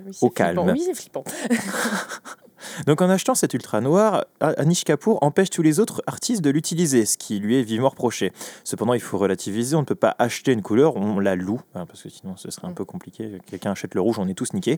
Oui, 0.06 0.14
c'est 0.14 0.26
Au 0.26 0.30
flippant. 0.30 0.30
calme. 0.30 0.72
Oui, 0.74 0.82
c'est 0.86 0.94
flippant. 0.96 1.24
Donc, 2.88 3.02
en 3.02 3.10
achetant 3.10 3.36
cet 3.36 3.54
ultra 3.54 3.82
noir, 3.82 4.26
Anish 4.40 4.84
Kapoor 4.84 5.20
empêche 5.22 5.50
tous 5.50 5.62
les 5.62 5.80
autres 5.80 6.02
artistes 6.08 6.42
de 6.42 6.50
l'utiliser, 6.50 7.06
ce 7.06 7.18
qui 7.18 7.40
lui 7.40 7.58
est 7.60 7.64
vivement 7.64 7.90
reproché. 7.90 8.32
Cependant, 8.64 8.94
il 8.94 9.00
faut 9.02 9.18
relativiser. 9.18 9.76
On 9.76 9.82
ne 9.82 9.86
peut 9.86 9.96
pas 9.96 10.16
acheter 10.20 10.52
une 10.52 10.62
couleur, 10.62 10.96
on 10.96 11.20
la 11.20 11.36
loue, 11.36 11.60
hein, 11.76 11.86
parce 11.86 12.04
que 12.04 12.10
sinon, 12.10 12.36
ce 12.38 12.52
serait 12.52 12.68
un 12.68 12.74
peu 12.74 12.86
compliqué. 12.86 13.40
Quelqu'un 13.50 13.72
achète 13.72 13.96
le 13.96 14.02
rouge, 14.02 14.18
on 14.20 14.28
est 14.28 14.34
tous 14.34 14.54
niqués. 14.54 14.78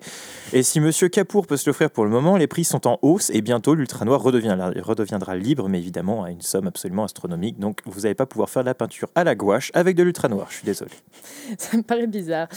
Et 0.52 0.64
si 0.64 0.80
Monsieur 0.80 1.10
Kapoor 1.10 1.48
peut 1.48 1.58
se 1.58 1.70
l'offrir 1.70 1.90
pour 1.90 2.04
le 2.04 2.10
moment, 2.10 2.38
les 2.38 2.48
prix 2.48 2.64
sont 2.64 2.88
en 2.88 3.00
hausse 3.02 3.30
et 3.32 3.42
bientôt 3.42 3.76
l'ultra 3.76 4.06
noir 4.06 4.22
redeviendra 4.22 5.36
libre, 5.36 5.70
mais 5.70 5.80
évidemment 5.80 6.24
à 6.24 6.32
une 6.32 6.42
somme 6.42 6.68
absolument 6.68 7.04
astronomique. 7.04 7.60
Donc, 7.60 7.80
vous 7.86 8.02
n'allez 8.02 8.16
pas 8.16 8.26
pouvoir 8.26 8.50
faire 8.50 8.64
de 8.64 8.68
la 8.68 8.76
peinture 8.76 9.10
à 9.16 9.24
la 9.24 9.36
gouache 9.36 9.72
avec 9.74 9.96
de 9.96 10.04
l'ultra 10.04 10.28
noir. 10.28 10.48
Je 10.50 10.56
suis 10.58 10.66
désolé. 10.66 10.92
Ça 11.58 11.76
me 11.78 11.84
paraît 11.84 12.08
bizarre. 12.08 12.48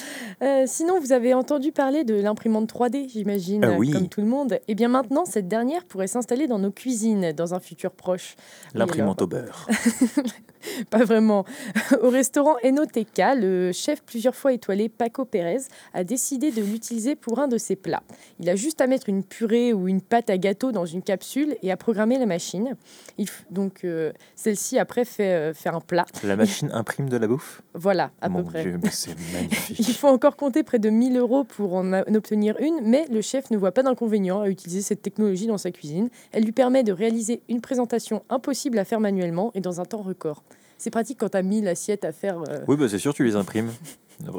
Euh, 0.43 0.65
sinon, 0.67 1.01
vous 1.01 1.13
avez 1.13 1.35
entendu 1.35 1.73
parler 1.73 2.05
de 2.05 2.15
l'imprimante 2.15 2.73
3D, 2.73 3.09
j'imagine, 3.11 3.65
Ah 3.65 3.73
oui. 3.79 3.91
comme 3.91 4.09
tout 4.09 4.21
le 4.21 4.27
monde. 4.27 4.59
Et 4.69 4.75
bien 4.75 4.89
maintenant, 4.89 5.16
cette 5.25 5.49
dernière 5.49 5.85
pourrait 5.85 6.07
s'installer 6.07 6.47
dans 6.47 6.59
nos 6.59 6.71
cuisines 6.71 7.33
dans 7.33 7.55
un 7.55 7.61
futur 7.61 7.93
proche. 7.93 8.37
L'imprimante 8.75 9.23
alors, 9.23 9.27
au 9.27 9.43
beurre. 9.43 9.69
Pas 10.91 11.05
vraiment. 11.05 11.45
Au 12.03 12.11
restaurant 12.11 12.57
Enoteca, 12.65 13.35
le 13.35 13.73
chef 13.73 14.03
plusieurs 14.03 14.35
fois 14.35 14.53
étoilé 14.53 14.89
Paco 14.89 15.25
Pérez 15.25 15.63
a 15.95 16.05
décidé 16.05 16.51
de 16.51 16.63
l'utiliser 16.63 17.17
pour 17.17 17.39
un 17.39 17.49
de 17.49 17.59
ses 17.59 17.77
plats. 17.77 18.03
Il 18.41 18.49
a 18.49 18.57
juste 18.57 18.81
à 18.81 18.87
mettre 18.87 19.09
une 19.09 19.25
purée 19.25 19.73
ou 19.73 19.89
une 19.89 20.01
pâte 20.01 20.31
à 20.31 20.39
gâteau 20.39 20.73
dans 20.73 20.87
une 20.87 21.03
capsule 21.03 21.57
et 21.63 21.71
à 21.71 21.77
programmer 21.77 22.19
la 22.19 22.27
machine. 22.27 22.77
Il 23.19 23.29
donc 23.51 23.85
euh, 23.85 24.13
celle-ci 24.35 24.79
après 24.79 25.05
fait, 25.05 25.33
euh, 25.33 25.55
fait 25.55 25.69
un 25.69 25.81
plat. 25.81 26.07
La 26.25 26.37
machine 26.37 26.71
imprime 26.73 27.09
de 27.09 27.17
la 27.17 27.27
bouffe? 27.27 27.63
Voilà, 27.75 28.11
à 28.21 28.29
Mon 28.29 28.39
peu 28.43 28.51
près. 28.51 28.63
Dieu, 28.63 28.79
mais 28.83 28.91
c'est 28.91 29.15
magnifique. 29.33 29.79
Il 29.79 29.95
faut 29.95 30.09
encore 30.09 30.37
compter 30.37 30.63
près 30.63 30.79
de 30.79 30.91
1000 30.91 31.17
euros 31.17 31.45
pour 31.45 31.75
en, 31.75 31.93
a- 31.93 32.09
en 32.09 32.15
obtenir 32.15 32.57
une, 32.61 32.81
mais 32.83 33.07
le 33.11 33.21
chef 33.21 33.51
ne 33.51 33.57
voit 33.57 33.73
pas 33.73 33.83
d'inconvénient 33.83 34.41
à 34.41 34.49
utiliser 34.49 34.83
cette 34.83 35.03
technologie 35.03 35.47
dans 35.47 35.59
sa 35.59 35.71
cuisine. 35.71 36.09
Elle 36.33 36.45
lui 36.45 36.53
permet 36.53 36.83
de 36.83 36.93
réaliser 36.93 37.41
une 37.49 37.61
présentation 37.61 38.23
impossible 38.31 38.79
à 38.79 38.85
faire 38.85 39.01
manuellement 39.01 39.51
et 39.55 39.61
dans 39.61 39.81
un 39.81 39.85
temps 39.85 40.03
record. 40.03 40.43
C'est 40.79 40.91
pratique 40.91 41.19
quand 41.19 41.31
tu 41.31 41.37
as 41.39 41.43
1000 41.43 41.67
assiettes 41.69 42.05
à 42.05 42.13
faire. 42.13 42.39
euh, 42.49 42.61
Oui, 42.69 42.77
bah, 42.77 42.87
c'est 42.89 42.99
sûr, 42.99 43.15
tu 43.15 43.25
les 43.25 43.37
imprimes. 43.37 43.71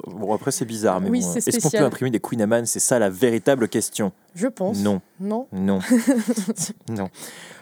Bon, 0.07 0.33
après, 0.33 0.51
c'est 0.51 0.65
bizarre, 0.65 0.99
mais 1.01 1.09
Oui, 1.09 1.21
bon, 1.21 1.27
c'est 1.33 1.47
est-ce 1.47 1.59
qu'on 1.59 1.69
peut 1.69 1.77
imprimer 1.83 2.09
des 2.09 2.19
Queen 2.19 2.41
Amman? 2.41 2.65
C'est 2.65 2.79
ça 2.79 2.97
la 2.97 3.09
véritable 3.11 3.67
question. 3.69 4.11
Je 4.33 4.47
pense. 4.47 4.79
Non, 4.79 5.01
Non 5.19 5.47
non, 5.51 5.79
non. 6.89 7.09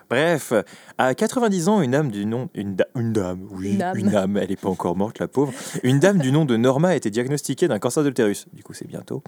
Bref, 0.09 0.53
à 0.97 1.15
90 1.15 1.67
ans, 1.69 1.81
une 1.81 1.91
dame 1.91 2.11
du 2.11 2.25
nom. 2.25 2.49
Une, 2.53 2.75
da- 2.75 2.87
une 2.95 3.11
dame, 3.13 3.47
oui, 3.51 3.71
Une 3.73 4.07
une 4.07 4.15
âme. 4.15 4.37
elle 4.37 4.49
n'est 4.49 4.55
pas 4.55 4.69
encore 4.69 4.95
morte, 4.95 5.19
la 5.19 5.27
pauvre. 5.27 5.51
Une 5.83 5.99
dame 5.99 6.19
du 6.19 6.31
nom 6.31 6.45
de 6.45 6.55
Norma 6.57 6.89
a 6.89 6.95
été 6.95 7.09
diagnostiquée 7.09 7.67
d'un 7.67 7.79
cancer 7.79 8.03
de 8.03 8.09
l'utérus. 8.09 8.45
Du 8.53 8.63
coup, 8.63 8.73
c'est 8.73 8.87
bientôt. 8.87 9.23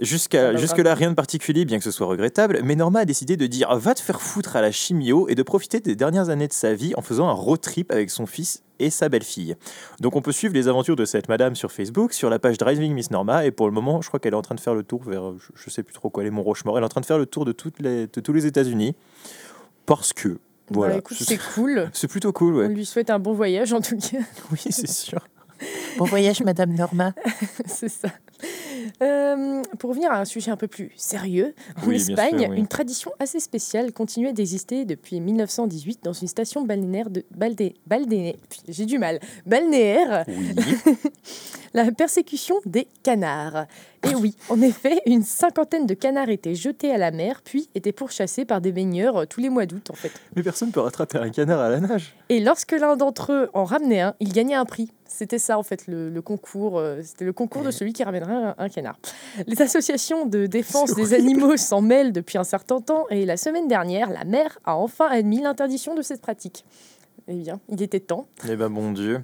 Jusqu'à, 0.00 0.48
Ah 0.48 0.52
bah, 0.52 0.58
jusque-là, 0.58 0.94
rien 0.94 1.10
de 1.10 1.14
particulier, 1.14 1.64
bien 1.64 1.78
que 1.78 1.84
ce 1.84 1.90
soit 1.90 2.06
regrettable, 2.06 2.60
mais 2.64 2.74
Norma 2.76 3.00
a 3.00 3.04
décidé 3.04 3.36
de 3.36 3.46
dire 3.46 3.74
va 3.76 3.94
te 3.94 4.00
faire 4.00 4.20
foutre 4.20 4.56
à 4.56 4.60
la 4.60 4.72
chimio 4.72 5.28
et 5.28 5.34
de 5.34 5.42
profiter 5.42 5.80
des 5.80 5.94
dernières 5.96 6.28
années 6.30 6.48
de 6.48 6.52
sa 6.52 6.74
vie 6.74 6.94
en 6.96 7.02
faisant 7.02 7.28
un 7.28 7.32
road 7.32 7.60
trip 7.60 7.90
avec 7.92 8.10
son 8.10 8.26
fils 8.26 8.62
et 8.80 8.90
sa 8.90 9.08
belle-fille. 9.08 9.56
Donc 10.00 10.14
on 10.14 10.22
peut 10.22 10.30
suivre 10.30 10.54
les 10.54 10.68
aventures 10.68 10.94
de 10.94 11.04
cette 11.04 11.28
madame 11.28 11.56
sur 11.56 11.72
Facebook, 11.72 12.12
sur 12.12 12.30
la 12.30 12.38
page 12.38 12.58
Driving 12.58 12.92
Miss 12.94 13.10
Norma, 13.10 13.44
et 13.44 13.50
pour 13.50 13.66
le 13.66 13.72
moment, 13.72 14.02
je 14.02 14.08
crois 14.08 14.20
qu'elle 14.20 14.34
est 14.34 14.36
en 14.36 14.42
train 14.42 14.54
de 14.54 14.60
faire 14.60 14.74
le 14.74 14.84
tour 14.84 15.02
vers, 15.02 15.32
je, 15.36 15.48
je 15.64 15.70
sais 15.70 15.82
plus 15.82 15.94
trop 15.94 16.10
quoi, 16.10 16.22
les 16.22 16.30
Mont 16.30 16.42
Rochemort, 16.44 16.76
elle 16.78 16.82
est 16.84 16.86
en 16.86 16.88
train 16.88 17.00
de 17.00 17.06
faire 17.06 17.18
le 17.18 17.26
tour 17.26 17.44
de, 17.44 17.50
toutes 17.50 17.80
les, 17.80 18.06
de 18.06 18.20
tous 18.20 18.32
les 18.32 18.46
États-Unis, 18.46 18.94
parce 19.88 20.12
que, 20.12 20.38
voilà. 20.70 20.94
Bah, 20.94 20.98
écoute, 20.98 21.16
c'est 21.18 21.40
cool. 21.54 21.90
C'est 21.94 22.08
plutôt 22.08 22.30
cool, 22.32 22.54
On 22.54 22.58
ouais. 22.58 22.68
lui 22.68 22.84
souhaite 22.84 23.08
un 23.08 23.18
bon 23.18 23.32
voyage 23.32 23.72
en 23.72 23.80
tout 23.80 23.96
cas. 23.96 24.18
Oui, 24.52 24.60
c'est 24.70 24.86
sûr. 24.86 25.26
Bon 25.96 26.04
voyage, 26.04 26.42
Madame 26.42 26.74
Norma. 26.74 27.14
c'est 27.66 27.88
ça. 27.88 28.08
Euh, 29.02 29.62
pour 29.78 29.90
revenir 29.90 30.10
à 30.10 30.18
un 30.20 30.24
sujet 30.24 30.50
un 30.50 30.56
peu 30.56 30.68
plus 30.68 30.90
sérieux, 30.96 31.54
en 31.82 31.86
Oui, 31.88 31.96
Espagne, 31.96 32.38
sûr, 32.40 32.50
oui. 32.50 32.58
une 32.58 32.66
tradition 32.68 33.12
assez 33.18 33.40
spéciale 33.40 33.92
continuait 33.92 34.32
d'exister 34.32 34.84
depuis 34.84 35.20
1918 35.20 36.00
dans 36.02 36.12
une 36.12 36.28
station 36.28 36.62
balnéaire 36.62 37.10
de 37.10 37.24
Baldé, 37.34 37.74
Baldé, 37.86 38.36
j'ai 38.68 38.86
du 38.86 38.98
mal, 38.98 39.20
balnéaire, 39.46 40.24
Oui. 40.28 40.94
la 41.74 41.90
persécution 41.92 42.56
des 42.64 42.88
canards. 43.02 43.66
Et 44.08 44.14
oui, 44.14 44.36
en 44.48 44.60
effet, 44.62 45.00
une 45.06 45.22
cinquantaine 45.24 45.86
de 45.86 45.94
canards 45.94 46.28
étaient 46.30 46.54
jetés 46.54 46.90
à 46.92 46.98
la 46.98 47.10
mer, 47.10 47.40
puis 47.44 47.68
étaient 47.74 47.92
pourchassés 47.92 48.44
par 48.44 48.60
des 48.60 48.70
baigneurs 48.72 49.16
euh, 49.16 49.24
tous 49.26 49.40
les 49.40 49.50
mois 49.50 49.66
d'août 49.66 49.90
en 49.90 49.94
fait. 49.94 50.12
Mais 50.36 50.42
personne 50.42 50.70
peut 50.70 50.80
rattraper 50.80 51.18
un 51.18 51.30
canard 51.30 51.60
à 51.60 51.68
la 51.68 51.80
nage. 51.80 52.14
Et 52.28 52.40
lorsque 52.40 52.72
l'un 52.72 52.96
d'entre 52.96 53.32
eux 53.32 53.50
en 53.54 53.64
ramenait 53.64 54.00
un, 54.00 54.14
il 54.20 54.32
gagnait 54.32 54.54
un 54.54 54.64
prix. 54.64 54.90
C'était 55.10 55.38
ça 55.38 55.58
en 55.58 55.62
fait 55.62 55.86
le, 55.86 56.10
le 56.10 56.22
concours. 56.22 56.78
euh, 56.78 57.00
C'était 57.02 57.24
le 57.24 57.32
concours 57.32 57.62
de 57.62 57.70
celui 57.70 57.92
qui 57.92 58.04
ramènerait 58.04 58.32
un, 58.32 58.54
un 58.58 58.68
canard. 58.68 58.98
Les 59.46 59.60
associations 59.62 60.26
de 60.26 60.46
défense 60.46 60.94
des 60.94 61.14
animaux 61.14 61.56
s'en 61.56 61.80
mêlent 61.80 62.12
depuis 62.12 62.38
un 62.38 62.44
certain 62.44 62.80
temps 62.80 63.06
et 63.10 63.24
la 63.24 63.36
semaine 63.36 63.68
dernière, 63.68 64.10
la 64.10 64.24
maire 64.24 64.58
a 64.64 64.76
enfin 64.76 65.06
admis 65.10 65.40
l'interdiction 65.40 65.94
de 65.94 66.02
cette 66.02 66.20
pratique. 66.20 66.64
Eh 67.26 67.34
bien, 67.34 67.58
il 67.68 67.82
était 67.82 68.00
temps. 68.00 68.26
Eh 68.48 68.54
ben, 68.56 68.68
mon 68.68 68.92
Dieu. 68.92 69.20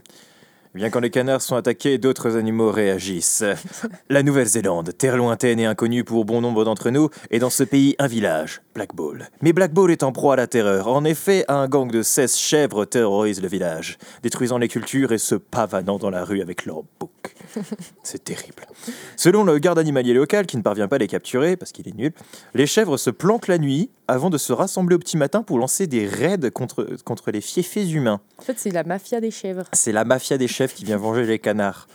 Bien 0.75 0.90
quand 0.90 0.99
les 0.99 1.11
canards 1.11 1.40
sont 1.40 1.54
attaqués, 1.54 1.99
d'autres 1.99 2.37
animaux 2.37 2.73
réagissent. 2.73 3.45
La 4.11 4.25
Nouvelle-Zélande, 4.25 4.90
terre 4.99 5.16
lointaine 5.16 5.61
et 5.61 5.66
inconnue 5.66 6.02
pour 6.02 6.25
bon 6.25 6.40
nombre 6.40 6.64
d'entre 6.64 6.90
nous, 6.90 7.11
est 7.31 7.38
dans 7.38 7.49
ce 7.49 7.62
pays 7.62 7.94
un 8.01 8.09
village, 8.09 8.61
Black 8.75 8.92
Ball. 8.92 9.31
Mais 9.40 9.53
Black 9.53 9.72
Ball 9.72 9.92
est 9.92 10.03
en 10.03 10.11
proie 10.11 10.33
à 10.33 10.37
la 10.37 10.49
terreur. 10.49 10.88
En 10.88 11.05
effet, 11.05 11.44
un 11.46 11.68
gang 11.68 11.88
de 11.88 12.03
16 12.03 12.37
chèvres 12.37 12.87
terrorise 12.87 13.40
le 13.40 13.46
village, 13.46 13.99
détruisant 14.25 14.59
les 14.59 14.66
cultures 14.66 15.12
et 15.12 15.18
se 15.18 15.37
pavanant 15.37 15.99
dans 15.99 16.11
la 16.11 16.25
rue 16.25 16.40
avec 16.40 16.66
leurs 16.66 16.83
boucs. 16.99 17.37
C'est 18.03 18.25
terrible. 18.25 18.66
Selon 19.14 19.44
le 19.44 19.57
garde 19.59 19.79
animalier 19.79 20.12
local, 20.12 20.44
qui 20.44 20.57
ne 20.57 20.62
parvient 20.62 20.88
pas 20.88 20.96
à 20.96 20.99
les 20.99 21.07
capturer 21.07 21.57
parce 21.57 21.70
qu'il 21.70 21.87
est 21.87 21.94
nul, 21.94 22.12
les 22.53 22.66
chèvres 22.66 22.96
se 22.96 23.11
planquent 23.11 23.46
la 23.46 23.59
nuit 23.59 23.90
avant 24.09 24.31
de 24.31 24.38
se 24.38 24.53
rassembler 24.53 24.97
au 24.97 24.99
petit 24.99 25.17
matin 25.17 25.43
pour 25.43 25.59
lancer 25.59 25.87
des 25.87 26.07
raids 26.07 26.51
contre, 26.53 26.97
contre 27.05 27.31
les 27.31 27.40
fiefés 27.40 27.88
humains. 27.90 28.21
En 28.38 28.43
fait, 28.43 28.59
c'est 28.59 28.71
la 28.71 28.85
mafia 28.85 29.21
des 29.21 29.31
chèvres. 29.31 29.64
C'est 29.73 29.93
la 29.93 30.05
mafia 30.05 30.38
des 30.38 30.49
chèvres 30.49 30.75
qui 30.75 30.85
vient 30.85 30.97
venger 30.97 31.25
les 31.25 31.38
canards. 31.38 31.88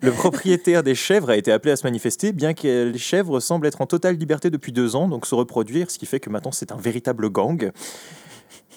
Le 0.00 0.10
propriétaire 0.10 0.82
des 0.82 0.94
chèvres 0.94 1.30
a 1.30 1.36
été 1.36 1.52
appelé 1.52 1.72
à 1.72 1.76
se 1.76 1.86
manifester, 1.86 2.32
bien 2.32 2.54
que 2.54 2.90
les 2.90 2.98
chèvres 2.98 3.40
semblent 3.40 3.66
être 3.66 3.82
en 3.82 3.86
totale 3.86 4.16
liberté 4.16 4.50
depuis 4.50 4.72
deux 4.72 4.96
ans, 4.96 5.08
donc 5.08 5.26
se 5.26 5.34
reproduire, 5.34 5.90
ce 5.90 5.98
qui 5.98 6.06
fait 6.06 6.20
que 6.20 6.30
maintenant 6.30 6.52
c'est 6.52 6.72
un 6.72 6.76
véritable 6.76 7.28
gang. 7.30 7.70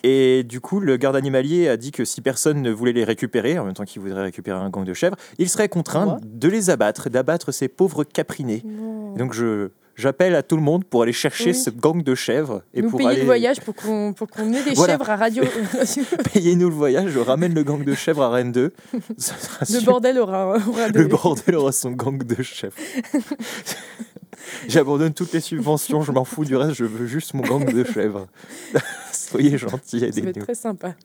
Et 0.03 0.43
du 0.43 0.61
coup, 0.61 0.79
le 0.79 0.95
garde 0.97 1.15
animalier 1.15 1.67
a 1.67 1.75
dit 1.75 1.91
que 1.91 2.05
si 2.05 2.21
personne 2.21 2.61
ne 2.61 2.71
voulait 2.71 2.93
les 2.93 3.03
récupérer, 3.03 3.59
en 3.59 3.65
même 3.65 3.73
temps 3.73 3.83
qu'il 3.83 4.01
voudrait 4.01 4.23
récupérer 4.23 4.57
un 4.57 4.69
gang 4.69 4.85
de 4.85 4.93
chèvres, 4.93 5.17
il 5.37 5.49
serait 5.49 5.67
contraint 5.67 6.17
de 6.23 6.47
les 6.47 6.69
abattre, 6.69 7.09
d'abattre 7.09 7.51
ces 7.51 7.67
pauvres 7.67 8.03
caprinés. 8.03 8.63
Donc 9.17 9.33
je 9.33 9.69
j'appelle 9.99 10.33
à 10.35 10.41
tout 10.43 10.55
le 10.55 10.61
monde 10.63 10.83
pour 10.85 11.03
aller 11.03 11.13
chercher 11.13 11.51
Oui. 11.51 11.55
ce 11.55 11.69
gang 11.69 12.01
de 12.03 12.15
chèvres 12.15 12.63
et 12.73 12.81
Nous 12.81 12.89
pour 12.89 12.97
payer 12.97 13.09
aller 13.11 13.19
le 13.19 13.25
voyage 13.25 13.59
pour 13.61 13.75
qu'on 13.75 14.13
pour 14.13 14.27
qu'on 14.29 14.51
ait 14.53 14.63
des 14.63 14.73
Voilà. 14.73 14.93
chèvres 14.93 15.09
à 15.09 15.15
radio. 15.15 15.43
payer-nous 16.33 16.69
le 16.69 16.75
voyage. 16.75 17.09
Je 17.11 17.19
ramène 17.19 17.53
le 17.53 17.63
gang 17.63 17.83
de 17.83 17.93
chèvres 17.93 18.23
à 18.23 18.29
Rennes 18.29 18.51
2. 18.51 18.73
Ça 19.17 19.35
sera 19.37 19.65
le 19.79 19.85
bordel 19.85 20.17
aura, 20.17 20.57
aura 20.67 20.89
des- 20.89 20.99
Le 20.99 21.07
bordel 21.07 21.55
aura 21.55 21.71
son 21.71 21.91
gang 21.91 22.17
de 22.23 22.41
chèvres. 22.41 22.73
J'abandonne 24.67 25.13
toutes 25.13 25.33
les 25.33 25.41
subventions, 25.41 26.01
je 26.01 26.11
m'en 26.11 26.23
fous 26.25 26.45
du 26.45 26.55
reste, 26.55 26.73
je 26.73 26.85
veux 26.85 27.05
juste 27.07 27.33
mon 27.33 27.41
gang 27.43 27.71
de 27.71 27.83
chèvres. 27.83 28.27
Soyez 29.11 29.57
gentils, 29.57 30.03
aidez-nous. 30.03 30.33
très 30.43 30.55
sympa. 30.55 30.95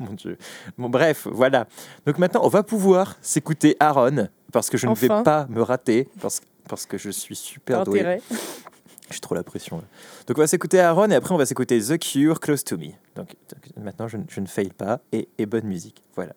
Mon 0.00 0.12
Dieu. 0.12 0.36
Bon, 0.76 0.88
bref, 0.88 1.26
voilà. 1.30 1.66
Donc 2.06 2.18
maintenant, 2.18 2.40
on 2.44 2.48
va 2.48 2.62
pouvoir 2.62 3.16
s'écouter 3.22 3.76
Aaron, 3.80 4.28
parce 4.52 4.68
que 4.70 4.76
je 4.76 4.86
ne 4.86 4.94
vais 4.94 5.08
pas 5.08 5.46
me 5.48 5.62
rater, 5.62 6.08
parce, 6.20 6.40
parce 6.68 6.86
que 6.86 6.98
je 6.98 7.10
suis 7.10 7.36
super 7.36 7.84
doué. 7.84 8.00
intérêt. 8.00 8.20
J'ai 9.10 9.20
trop 9.20 9.36
la 9.36 9.44
pression. 9.44 9.76
là. 9.78 9.84
Donc 10.26 10.36
on 10.36 10.40
va 10.40 10.46
s'écouter 10.48 10.80
Aaron 10.80 11.08
et 11.10 11.14
après 11.14 11.32
on 11.32 11.38
va 11.38 11.46
s'écouter 11.46 11.80
The 11.80 11.96
Cure, 11.98 12.40
Close 12.40 12.64
to 12.64 12.76
Me. 12.76 12.88
Donc 13.14 13.36
maintenant 13.76 14.08
je, 14.08 14.16
ne- 14.16 14.24
je 14.28 14.40
ne 14.40 14.46
faille 14.46 14.72
pas 14.72 15.00
et, 15.12 15.28
et 15.38 15.46
bonne 15.46 15.66
musique. 15.66 16.02
Voilà. 16.16 16.32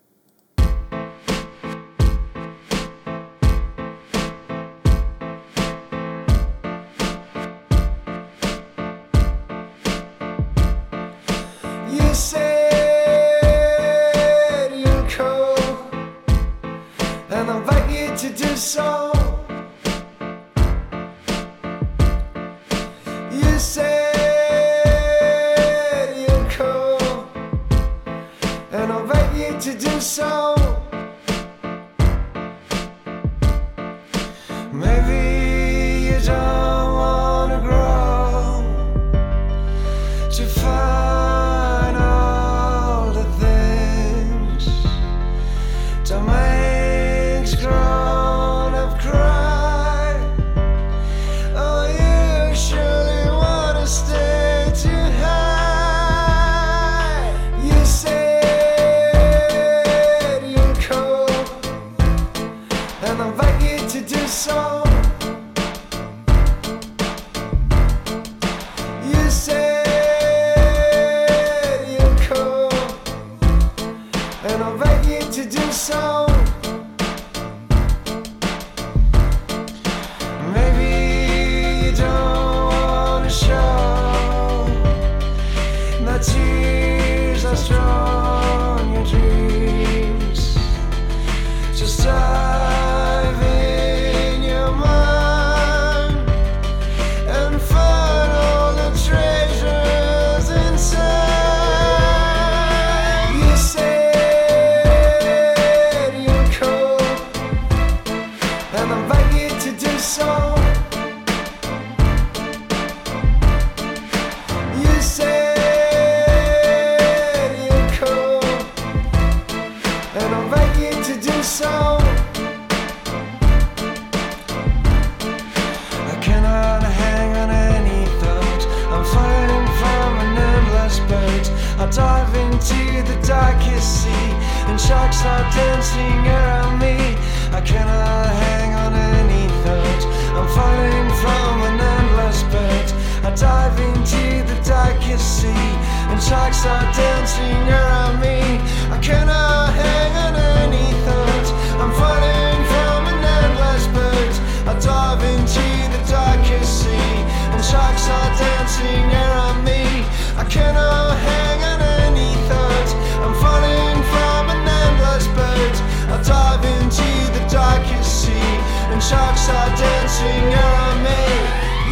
Are 169.56 169.72
dancing 169.76 170.46
around 170.64 170.98
me. 171.08 171.22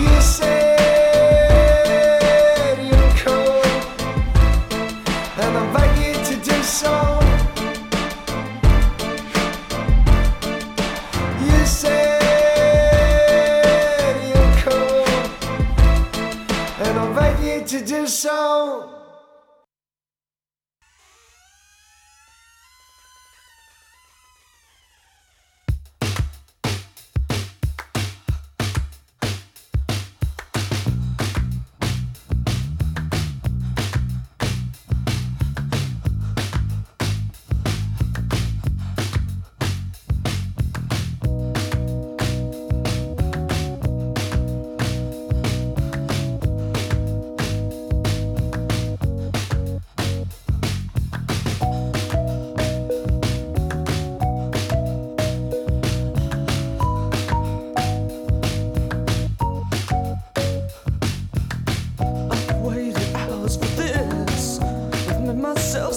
You 0.03 0.21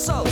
so 0.01 0.30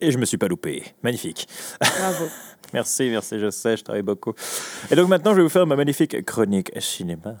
Et 0.00 0.10
je 0.10 0.18
me 0.18 0.24
suis 0.24 0.38
pas 0.38 0.48
loupé. 0.48 0.84
Magnifique. 1.02 1.48
Bravo. 1.80 2.26
Merci, 2.72 3.10
merci, 3.10 3.40
je 3.40 3.50
sais, 3.50 3.76
je 3.76 3.82
travaille 3.82 4.02
beaucoup. 4.02 4.32
Et 4.92 4.94
donc 4.94 5.08
maintenant, 5.08 5.32
je 5.32 5.38
vais 5.38 5.42
vous 5.42 5.48
faire 5.48 5.66
ma 5.66 5.74
magnifique 5.74 6.24
chronique 6.24 6.70
cinéma. 6.78 7.34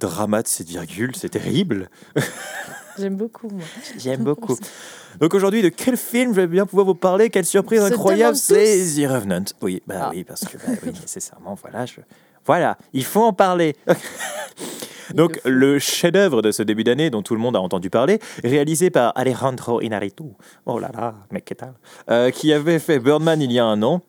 Drama 0.00 0.42
de 0.42 0.48
cette 0.48 0.68
virgule, 0.68 1.14
c'est 1.14 1.28
terrible. 1.28 1.88
J'aime 2.98 3.16
beaucoup, 3.16 3.48
moi. 3.48 3.62
J'aime 3.98 4.24
beaucoup. 4.24 4.56
Donc 5.20 5.34
aujourd'hui, 5.34 5.62
de 5.62 5.68
quel 5.68 5.96
film 5.96 6.32
je 6.34 6.40
vais 6.40 6.46
bien 6.46 6.66
pouvoir 6.66 6.86
vous 6.86 6.94
parler? 6.94 7.30
Quelle 7.30 7.44
surprise 7.44 7.80
Se 7.80 7.92
incroyable 7.92 8.36
C'est 8.36 8.78
The 8.96 9.06
Revenant. 9.08 9.44
Oui, 9.62 9.82
bah 9.86 9.94
Ah. 10.02 10.10
oui, 10.12 10.24
parce 10.24 10.40
que 10.44 10.56
bah, 10.56 10.72
oui, 10.84 10.92
nécessairement, 11.00 11.54
voilà, 11.60 11.86
je... 11.86 12.00
voilà, 12.44 12.76
il 12.92 13.04
faut 13.04 13.22
en 13.22 13.32
parler. 13.32 13.76
Donc 15.14 15.40
le 15.44 15.78
chef-d'œuvre 15.78 16.40
de 16.42 16.52
ce 16.52 16.62
début 16.62 16.84
d'année 16.84 17.10
dont 17.10 17.22
tout 17.22 17.34
le 17.34 17.40
monde 17.40 17.56
a 17.56 17.60
entendu 17.60 17.90
parler, 17.90 18.20
réalisé 18.44 18.90
par 18.90 19.12
Alejandro 19.16 19.80
Inarritu. 19.80 20.24
Oh 20.66 20.78
là 20.78 20.90
là, 20.94 21.14
mec, 21.32 21.44
qu'est-ce 21.46 21.64
euh, 22.10 22.30
qui 22.30 22.52
avait 22.52 22.78
fait 22.78 22.98
Birdman 23.00 23.40
il 23.42 23.50
y 23.52 23.58
a 23.58 23.64
un 23.64 23.82
an. 23.82 24.02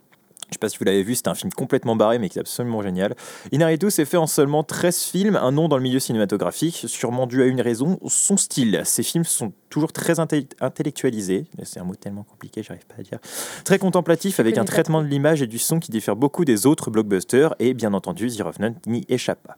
Je 0.51 0.55
sais 0.55 0.59
pas 0.59 0.67
si 0.67 0.77
vous 0.77 0.83
l'avez 0.83 1.01
vu, 1.01 1.15
c'est 1.15 1.29
un 1.29 1.33
film 1.33 1.49
complètement 1.53 1.95
barré, 1.95 2.19
mais 2.19 2.27
qui 2.27 2.37
est 2.37 2.41
absolument 2.41 2.81
génial. 2.81 3.15
Inarritu 3.53 3.89
s'est 3.89 4.03
fait 4.03 4.17
en 4.17 4.27
seulement 4.27 4.63
13 4.63 5.01
films, 5.03 5.37
un 5.37 5.53
nom 5.53 5.69
dans 5.69 5.77
le 5.77 5.83
milieu 5.83 5.99
cinématographique, 5.99 6.83
sûrement 6.87 7.25
dû 7.25 7.41
à 7.41 7.45
une 7.45 7.61
raison, 7.61 7.97
son 8.05 8.35
style. 8.35 8.81
Ses 8.83 9.01
films 9.01 9.23
sont 9.23 9.53
toujours 9.69 9.93
très 9.93 10.19
intellectualisés, 10.19 11.45
c'est 11.63 11.79
un 11.79 11.85
mot 11.85 11.95
tellement 11.95 12.23
compliqué, 12.23 12.63
j'arrive 12.63 12.85
pas 12.85 12.95
à 12.99 13.01
dire. 13.01 13.19
Très 13.63 13.79
contemplatif, 13.79 14.41
avec 14.41 14.57
un 14.57 14.65
traitement 14.65 15.01
de 15.01 15.07
l'image 15.07 15.41
et 15.41 15.47
du 15.47 15.57
son 15.57 15.79
qui 15.79 15.89
diffère 15.89 16.17
beaucoup 16.17 16.43
des 16.43 16.65
autres 16.65 16.91
blockbusters, 16.91 17.55
et 17.59 17.73
bien 17.73 17.93
entendu, 17.93 18.27
The 18.27 18.41
Revenant 18.41 18.75
n'y 18.87 19.05
échappe 19.07 19.41
pas. 19.47 19.55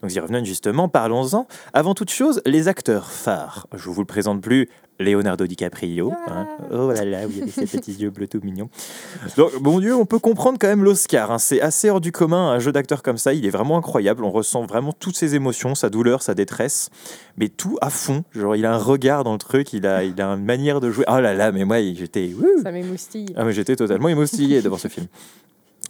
Donc 0.00 0.10
The 0.10 0.20
Revenant, 0.20 0.42
justement, 0.42 0.88
parlons-en. 0.88 1.46
Avant 1.74 1.92
toute 1.92 2.10
chose, 2.10 2.40
les 2.46 2.66
acteurs 2.66 3.10
phares. 3.10 3.66
Je 3.74 3.90
vous 3.90 4.00
le 4.00 4.06
présente 4.06 4.40
plus. 4.40 4.70
Leonardo 5.00 5.46
DiCaprio. 5.46 6.12
hein. 6.28 6.46
Oh 6.70 6.92
là 6.92 7.04
là, 7.04 7.26
vous 7.26 7.40
avez 7.42 7.50
ces 7.50 7.66
petits 7.66 7.94
yeux 7.94 8.10
bleus 8.10 8.28
tout 8.28 8.40
mignons. 8.44 8.68
Donc, 9.36 9.60
bon 9.60 9.80
Dieu, 9.80 9.96
on 9.96 10.04
peut 10.06 10.18
comprendre 10.18 10.58
quand 10.60 10.68
même 10.68 10.84
l'Oscar. 10.84 11.30
hein. 11.32 11.38
C'est 11.38 11.60
assez 11.60 11.90
hors 11.90 12.00
du 12.00 12.12
commun, 12.12 12.50
un 12.50 12.58
jeu 12.58 12.70
d'acteur 12.70 13.02
comme 13.02 13.18
ça. 13.18 13.32
Il 13.32 13.44
est 13.46 13.50
vraiment 13.50 13.76
incroyable. 13.78 14.22
On 14.24 14.30
ressent 14.30 14.64
vraiment 14.66 14.92
toutes 14.92 15.16
ses 15.16 15.34
émotions, 15.34 15.74
sa 15.74 15.90
douleur, 15.90 16.22
sa 16.22 16.34
détresse. 16.34 16.90
Mais 17.38 17.48
tout 17.48 17.76
à 17.80 17.90
fond. 17.90 18.22
Genre, 18.32 18.54
il 18.54 18.66
a 18.66 18.74
un 18.74 18.78
regard 18.78 19.24
dans 19.24 19.32
le 19.32 19.38
truc, 19.38 19.72
il 19.72 19.86
a, 19.86 20.04
il 20.04 20.20
a 20.20 20.26
une 20.28 20.44
manière 20.44 20.80
de 20.80 20.90
jouer. 20.90 21.04
Oh 21.08 21.18
là 21.18 21.32
là, 21.34 21.50
mais 21.50 21.64
moi, 21.64 21.78
j'étais. 21.94 22.30
Ça 22.62 22.70
m'émoustille. 22.70 23.32
ah 23.36 23.44
mais 23.44 23.52
j'étais 23.52 23.76
totalement 23.76 24.08
émoustillé 24.08 24.60
devant 24.62 24.78
ce 24.78 24.88
film. 24.88 25.06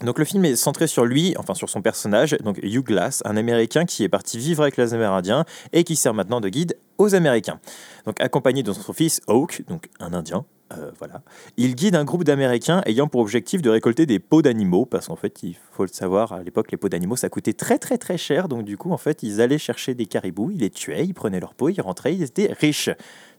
Donc 0.02 0.18
le 0.18 0.24
film 0.24 0.44
est 0.46 0.56
centré 0.56 0.86
sur 0.86 1.04
lui, 1.04 1.34
enfin 1.38 1.54
sur 1.54 1.68
son 1.68 1.82
personnage, 1.82 2.36
donc 2.42 2.58
Hugh 2.62 2.82
Glass, 2.82 3.22
un 3.26 3.36
Américain 3.36 3.84
qui 3.84 4.02
est 4.02 4.08
parti 4.08 4.38
vivre 4.38 4.62
avec 4.62 4.78
les 4.78 4.94
Amérindiens 4.94 5.44
et 5.72 5.84
qui 5.84 5.94
sert 5.94 6.14
maintenant 6.14 6.40
de 6.40 6.48
guide 6.48 6.76
aux 6.96 7.14
Américains. 7.14 7.60
Donc 8.06 8.18
accompagné 8.20 8.62
de 8.62 8.72
son 8.72 8.92
fils 8.94 9.20
Hawk, 9.28 9.62
donc 9.68 9.88
un 10.00 10.14
Indien, 10.14 10.46
euh, 10.72 10.90
voilà. 10.98 11.22
Il 11.56 11.74
guide 11.74 11.96
un 11.96 12.04
groupe 12.04 12.24
d'Américains 12.24 12.82
ayant 12.86 13.08
pour 13.08 13.20
objectif 13.20 13.60
de 13.60 13.70
récolter 13.70 14.06
des 14.06 14.18
peaux 14.18 14.40
d'animaux, 14.40 14.86
parce 14.86 15.08
qu'en 15.08 15.16
fait, 15.16 15.42
il 15.42 15.56
faut 15.72 15.82
le 15.82 15.88
savoir, 15.88 16.32
à 16.32 16.42
l'époque, 16.42 16.70
les 16.70 16.76
peaux 16.76 16.88
d'animaux, 16.88 17.16
ça 17.16 17.28
coûtait 17.28 17.52
très 17.52 17.78
très 17.78 17.98
très 17.98 18.16
cher, 18.16 18.48
donc 18.48 18.64
du 18.64 18.76
coup, 18.76 18.92
en 18.92 18.96
fait, 18.96 19.22
ils 19.22 19.40
allaient 19.40 19.58
chercher 19.58 19.94
des 19.94 20.06
caribous, 20.06 20.50
ils 20.52 20.60
les 20.60 20.70
tuaient, 20.70 21.04
ils 21.04 21.14
prenaient 21.14 21.40
leurs 21.40 21.54
peaux, 21.54 21.70
ils 21.70 21.80
rentraient, 21.80 22.14
ils 22.14 22.22
étaient 22.22 22.52
riches. 22.58 22.90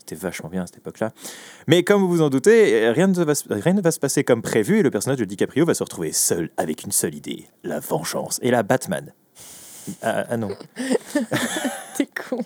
C'était 0.01 0.15
vachement 0.15 0.49
bien 0.49 0.63
à 0.63 0.65
cette 0.65 0.77
époque-là. 0.77 1.11
Mais 1.67 1.83
comme 1.83 2.01
vous 2.01 2.07
vous 2.09 2.21
en 2.23 2.29
doutez, 2.31 2.89
rien 2.89 3.05
ne, 3.07 3.23
va, 3.23 3.35
se- 3.35 3.43
rien 3.53 3.73
ne 3.73 3.81
va 3.81 3.91
se 3.91 3.99
passer 3.99 4.23
comme 4.23 4.41
prévu 4.41 4.79
et 4.79 4.81
le 4.83 4.89
personnage 4.89 5.19
de 5.19 5.25
DiCaprio 5.25 5.63
va 5.63 5.75
se 5.75 5.83
retrouver 5.83 6.11
seul 6.11 6.49
avec 6.57 6.83
une 6.83 6.91
seule 6.91 7.13
idée, 7.13 7.45
la 7.63 7.79
vengeance 7.79 8.39
et 8.41 8.49
la 8.49 8.63
Batman. 8.63 9.13
Ah, 10.01 10.25
ah 10.29 10.37
non. 10.37 10.49
T'es 11.97 12.07
con. 12.07 12.39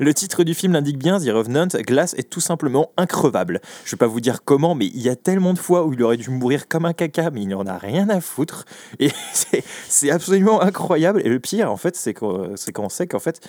Le 0.00 0.12
titre 0.14 0.42
du 0.44 0.54
film 0.54 0.72
l'indique 0.72 0.98
bien, 0.98 1.18
The 1.20 1.28
Revenant, 1.28 1.66
Glass 1.68 2.14
est 2.14 2.28
tout 2.28 2.40
simplement 2.40 2.90
increvable. 2.96 3.60
Je 3.84 3.92
vais 3.92 3.96
pas 3.98 4.06
vous 4.06 4.20
dire 4.20 4.42
comment, 4.44 4.74
mais 4.74 4.86
il 4.86 5.00
y 5.00 5.08
a 5.08 5.16
tellement 5.16 5.52
de 5.52 5.58
fois 5.58 5.84
où 5.84 5.92
il 5.92 6.02
aurait 6.02 6.16
dû 6.16 6.30
mourir 6.30 6.66
comme 6.68 6.84
un 6.86 6.92
caca, 6.92 7.30
mais 7.30 7.42
il 7.42 7.48
n'en 7.48 7.66
a 7.66 7.78
rien 7.78 8.08
à 8.08 8.20
foutre. 8.20 8.64
Et 8.98 9.10
c'est- 9.88 10.10
absolument 10.10 10.60
incroyable. 10.60 11.20
Et 11.24 11.28
le 11.28 11.38
pire, 11.40 11.70
en 11.70 11.76
fait, 11.76 11.94
c'est 11.96 12.14
qu'on 12.14 12.54
qu'on 12.74 12.88
sait 12.88 13.06
qu'en 13.06 13.18
fait, 13.20 13.40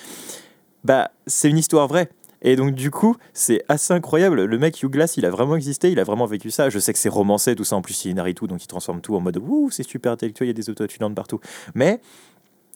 bah, 0.83 1.11
c'est 1.27 1.49
une 1.49 1.57
histoire 1.57 1.87
vraie. 1.87 2.09
Et 2.47 2.55
donc 2.55 2.75
du 2.75 2.91
coup, 2.91 3.17
c'est 3.33 3.63
assez 3.67 3.93
incroyable. 3.93 4.45
Le 4.45 4.57
mec 4.57 4.81
Hugh 4.81 4.89
Glass, 4.91 5.17
il 5.17 5.25
a 5.25 5.29
vraiment 5.31 5.55
existé, 5.55 5.91
il 5.91 5.99
a 5.99 6.03
vraiment 6.03 6.27
vécu 6.27 6.51
ça. 6.51 6.69
Je 6.69 6.79
sais 6.79 6.93
que 6.93 6.99
c'est 6.99 7.09
romancé, 7.09 7.55
tout 7.55 7.63
ça. 7.65 7.75
En 7.75 7.81
plus, 7.81 8.05
il 8.05 8.11
est 8.11 8.13
Naruto, 8.13 8.45
donc 8.47 8.63
il 8.63 8.67
transforme 8.67 9.01
tout 9.01 9.15
en 9.15 9.19
mode 9.19 9.37
ouh, 9.37 9.69
c'est 9.71 9.83
super 9.83 10.11
intellectuel, 10.11 10.47
il 10.47 10.51
y 10.51 10.55
a 10.55 10.61
des 10.61 10.69
autotulantes 10.69 11.15
partout. 11.15 11.39
Mais 11.73 11.99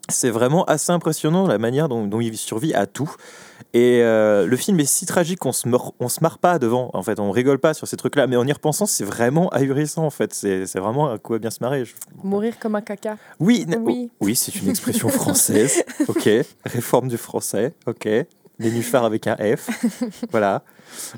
c'est 0.09 0.31
vraiment 0.31 0.65
assez 0.65 0.91
impressionnant 0.91 1.45
la 1.45 1.59
manière 1.59 1.87
dont, 1.87 2.07
dont 2.07 2.19
il 2.19 2.35
survit 2.35 2.73
à 2.73 2.87
tout. 2.87 3.13
Et 3.75 3.99
euh, 4.01 4.47
le 4.47 4.57
film 4.57 4.79
est 4.79 4.85
si 4.85 5.05
tragique 5.05 5.37
qu'on 5.37 5.51
se, 5.51 5.67
meurt- 5.67 5.93
on 5.99 6.09
se 6.09 6.19
marre 6.21 6.39
pas 6.39 6.57
devant. 6.57 6.89
En 6.95 7.03
fait, 7.03 7.19
on 7.19 7.29
rigole 7.29 7.59
pas 7.59 7.75
sur 7.75 7.87
ces 7.87 7.95
trucs-là. 7.95 8.25
Mais 8.25 8.35
en 8.37 8.47
y 8.47 8.51
repensant, 8.51 8.87
c'est 8.87 9.03
vraiment 9.03 9.49
ahurissant. 9.49 10.03
En 10.03 10.09
fait, 10.09 10.33
c'est 10.33 10.65
c'est 10.65 10.79
vraiment 10.79 11.11
à 11.11 11.19
quoi 11.19 11.37
bien 11.37 11.51
se 11.51 11.59
marrer. 11.61 11.85
Je- 11.85 11.93
Mourir 12.23 12.57
comme 12.57 12.73
un 12.73 12.81
caca. 12.81 13.17
Oui. 13.39 13.67
oh, 13.77 14.07
oui, 14.21 14.35
c'est 14.35 14.55
une 14.55 14.69
expression 14.69 15.09
française. 15.09 15.83
Ok, 16.07 16.27
réforme 16.65 17.07
du 17.07 17.17
français. 17.17 17.73
Ok, 17.85 18.07
nénuphar 18.59 19.05
avec 19.05 19.27
un 19.27 19.35
F. 19.35 19.69
Voilà. 20.31 20.63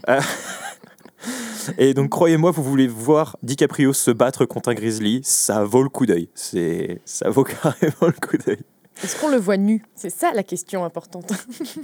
Euh, 0.10 0.22
Et 1.78 1.94
donc, 1.94 2.10
croyez-moi, 2.10 2.50
vous 2.52 2.64
voulez 2.64 2.88
voir 2.88 3.38
DiCaprio 3.44 3.94
se 3.94 4.10
battre 4.10 4.46
contre 4.46 4.70
un 4.70 4.74
grizzly, 4.74 5.22
ça 5.24 5.64
vaut 5.64 5.84
le 5.84 5.90
coup 5.90 6.08
d'œil. 6.08 6.30
C'est, 6.34 7.02
ça 7.06 7.30
vaut 7.30 7.44
carrément 7.62 8.08
le 8.08 8.14
coup 8.14 8.38
d'œil. 8.38 8.58
Est-ce 9.04 9.20
qu'on 9.20 9.30
le 9.30 9.38
voit 9.38 9.58
nu? 9.58 9.84
C'est 9.96 10.10
ça 10.10 10.32
la 10.34 10.44
question 10.44 10.84
importante. 10.86 11.32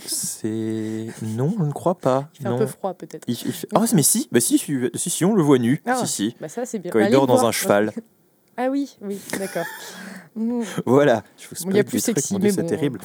C'est 0.05 1.07
non, 1.21 1.53
je 1.57 1.63
ne 1.63 1.71
crois 1.71 1.95
pas. 1.95 2.29
Il 2.39 2.43
fait 2.43 2.47
un 2.47 2.57
peu 2.57 2.65
froid 2.67 2.93
peut-être. 2.93 3.23
Il- 3.27 3.37
il 3.45 3.51
fait- 3.53 3.67
Ah, 3.73 3.83
mais 3.93 4.03
si, 4.03 4.27
bah 4.31 4.39
si, 4.39 4.57
si, 4.57 4.73
si, 4.95 5.09
si, 5.09 5.25
on 5.25 5.33
le 5.33 5.41
voit 5.41 5.57
nu. 5.57 5.81
Ah, 5.85 5.95
si, 5.95 6.07
si. 6.07 6.35
Bah 6.39 6.49
ça 6.49 6.65
c'est 6.65 6.79
bien. 6.79 6.91
Quand 6.91 6.99
il 6.99 7.09
dort 7.11 7.25
dans 7.27 7.35
voir. 7.35 7.47
un 7.47 7.51
cheval. 7.51 7.91
Ah 8.57 8.67
oui, 8.69 8.97
oui, 9.01 9.19
d'accord. 9.39 9.65
Mmh. 10.37 10.61
Voilà. 10.85 11.23
Je 11.37 11.47
vous 11.65 11.71
des 11.71 11.83
trucs, 11.83 11.99
sexy, 11.99 12.33
mon 12.33 12.39
Dieu, 12.39 12.51
c'est 12.51 12.61
bon. 12.61 12.67
terrible. 12.67 12.99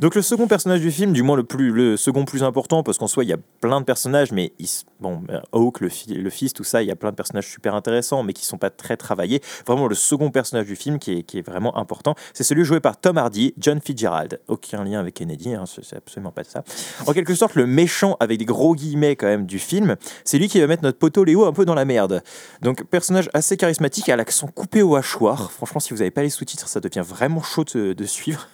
Donc 0.00 0.14
le 0.14 0.22
second 0.22 0.46
personnage 0.46 0.80
du 0.80 0.90
film, 0.90 1.12
du 1.12 1.22
moins 1.22 1.36
le 1.36 1.42
plus, 1.44 1.70
le 1.72 1.96
second 1.96 2.24
plus 2.24 2.42
important, 2.44 2.82
parce 2.82 2.96
qu'en 2.98 3.08
soi 3.08 3.24
il 3.24 3.30
y 3.30 3.32
a 3.32 3.38
plein 3.60 3.80
de 3.80 3.84
personnages, 3.84 4.30
mais 4.30 4.52
bon, 5.00 5.22
euh, 5.30 5.40
Hawk, 5.52 5.80
le, 5.80 5.88
fi- 5.88 6.14
le 6.14 6.30
fils, 6.30 6.52
tout 6.52 6.64
ça, 6.64 6.82
il 6.82 6.88
y 6.88 6.92
a 6.92 6.96
plein 6.96 7.10
de 7.10 7.16
personnages 7.16 7.48
super 7.50 7.74
intéressants, 7.74 8.22
mais 8.22 8.32
qui 8.32 8.44
sont 8.46 8.58
pas 8.58 8.70
très 8.70 8.96
travaillés. 8.96 9.42
Vraiment 9.66 9.88
le 9.88 9.94
second 9.94 10.30
personnage 10.30 10.66
du 10.66 10.76
film 10.76 10.98
qui 10.98 11.12
est, 11.18 11.22
qui 11.24 11.38
est 11.38 11.46
vraiment 11.46 11.76
important, 11.76 12.14
c'est 12.34 12.44
celui 12.44 12.64
joué 12.64 12.78
par 12.80 13.00
Tom 13.00 13.18
Hardy, 13.18 13.52
John 13.58 13.80
Fitzgerald. 13.80 14.40
Aucun 14.48 14.84
lien 14.84 15.00
avec 15.00 15.14
Kennedy, 15.14 15.54
hein, 15.54 15.64
c'est 15.66 15.84
c'est 15.84 15.96
absolument 15.96 16.30
pas 16.32 16.44
ça. 16.44 16.62
En 17.06 17.12
quelque 17.12 17.34
sorte, 17.34 17.54
le 17.54 17.66
méchant 17.66 18.16
avec 18.20 18.38
des 18.38 18.44
gros 18.44 18.74
guillemets 18.74 19.16
quand 19.16 19.26
même 19.26 19.46
du 19.46 19.58
film, 19.58 19.96
c'est 20.24 20.38
lui 20.38 20.48
qui 20.48 20.60
va 20.60 20.66
mettre 20.66 20.82
notre 20.82 20.98
poteau 20.98 21.24
Léo 21.24 21.44
un 21.46 21.52
peu 21.52 21.64
dans 21.64 21.74
la 21.74 21.84
merde. 21.84 22.22
Donc 22.62 22.84
personnage 22.84 23.28
assez 23.34 23.56
charismatique, 23.56 24.08
à 24.08 24.16
l'accent 24.16 24.46
coupé 24.48 24.82
au 24.82 24.96
hachoir. 24.96 25.50
Franchement, 25.52 25.80
si 25.80 25.90
vous 25.92 25.98
n'avez 25.98 26.10
pas 26.10 26.22
les 26.22 26.30
sous-titres, 26.30 26.68
ça 26.76 26.80
devient 26.80 27.04
vraiment 27.06 27.42
chaud 27.42 27.64
de, 27.64 27.94
de 27.94 28.04
suivre. 28.04 28.48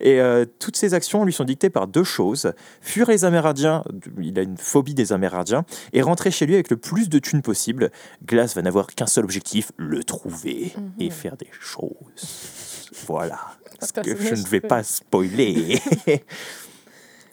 Et 0.00 0.20
euh, 0.20 0.46
toutes 0.58 0.76
ces 0.76 0.94
actions 0.94 1.24
lui 1.24 1.34
sont 1.34 1.44
dictées 1.44 1.68
par 1.68 1.86
deux 1.86 2.02
choses 2.02 2.54
fuir 2.80 3.08
les 3.10 3.26
Amérindiens, 3.26 3.84
il 4.18 4.38
a 4.38 4.42
une 4.42 4.56
phobie 4.56 4.94
des 4.94 5.12
Amérindiens, 5.12 5.66
et 5.92 6.00
rentrer 6.00 6.30
chez 6.30 6.46
lui 6.46 6.54
avec 6.54 6.70
le 6.70 6.78
plus 6.78 7.10
de 7.10 7.18
thunes 7.18 7.42
possible. 7.42 7.90
Glass 8.24 8.56
va 8.56 8.62
n'avoir 8.62 8.86
qu'un 8.86 9.06
seul 9.06 9.24
objectif 9.24 9.70
le 9.76 10.02
trouver 10.02 10.72
et 10.98 11.10
faire 11.10 11.36
des 11.36 11.50
choses. 11.60 12.88
Voilà. 13.06 13.38
Ce 13.82 13.92
que 13.92 14.16
je 14.16 14.34
ne 14.34 14.48
vais 14.48 14.60
pas 14.60 14.82
spoiler. 14.82 15.78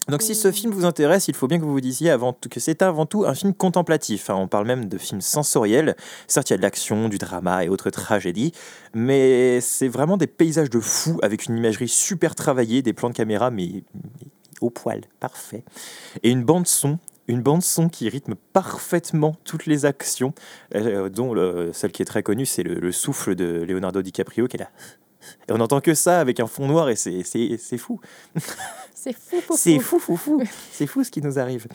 Donc 0.09 0.21
si 0.21 0.35
ce 0.35 0.51
film 0.51 0.71
vous 0.73 0.85
intéresse, 0.85 1.27
il 1.27 1.35
faut 1.35 1.47
bien 1.47 1.59
que 1.59 1.63
vous 1.63 1.71
vous 1.71 1.81
disiez 1.81 2.09
avant 2.09 2.33
tout 2.33 2.49
que 2.49 2.59
c'est 2.59 2.81
avant 2.81 3.05
tout 3.05 3.25
un 3.25 3.33
film 3.33 3.53
contemplatif. 3.53 4.29
hein. 4.29 4.35
On 4.35 4.47
parle 4.47 4.65
même 4.67 4.85
de 4.85 4.97
film 4.97 5.21
sensoriel. 5.21 5.95
Certes, 6.27 6.49
il 6.49 6.53
y 6.53 6.55
a 6.55 6.57
de 6.57 6.61
l'action, 6.61 7.09
du 7.09 7.17
drama 7.17 7.63
et 7.63 7.69
autres 7.69 7.89
tragédies, 7.89 8.53
mais 8.93 9.61
c'est 9.61 9.87
vraiment 9.87 10.17
des 10.17 10.27
paysages 10.27 10.69
de 10.69 10.79
fou 10.79 11.19
avec 11.21 11.45
une 11.45 11.57
imagerie 11.57 11.87
super 11.87 12.35
travaillée, 12.35 12.81
des 12.81 12.93
plans 12.93 13.09
de 13.09 13.15
caméra 13.15 13.51
mais, 13.51 13.83
au 14.61 14.69
poil, 14.69 15.01
parfait. 15.19 15.63
Et 16.23 16.29
une 16.31 16.43
bande 16.43 16.67
son. 16.67 16.99
Une 17.27 17.43
bande 17.43 17.61
son 17.61 17.89
qui 17.89 18.09
rythme 18.09 18.33
parfaitement 18.53 19.35
toutes 19.43 19.67
les 19.67 19.85
actions, 19.85 20.33
euh, 20.73 21.09
dont 21.09 21.31
le- 21.35 21.69
celle 21.73 21.91
qui 21.91 22.01
est 22.01 22.05
très 22.05 22.23
connue, 22.23 22.47
c'est 22.47 22.63
le, 22.63 22.73
le 22.73 22.91
souffle 22.91 23.35
de 23.35 23.63
Leonardo 23.67 24.01
DiCaprio 24.01 24.47
qui 24.47 24.57
est 24.57 24.61
là. 24.61 24.69
Et 25.47 25.51
on 25.51 25.57
n'entend 25.57 25.81
que 25.81 25.93
ça 25.93 26.19
avec 26.19 26.39
un 26.39 26.47
fond 26.47 26.67
noir 26.67 26.89
et 26.89 26.95
c'est- 26.95 27.23
c'est 27.23 27.57
c'est 27.57 27.77
fou. 27.77 27.99
C'est 28.93 29.13
fou, 29.13 29.41
fou, 29.41 29.55
C'est 29.57 29.79
fou, 29.79 29.99
fou, 29.99 30.17
fou. 30.17 30.43
C'est 30.71 30.87
fou 30.87 31.03
ce 31.03 31.11
qui 31.11 31.21
nous 31.21 31.39
arrive. 31.39 31.67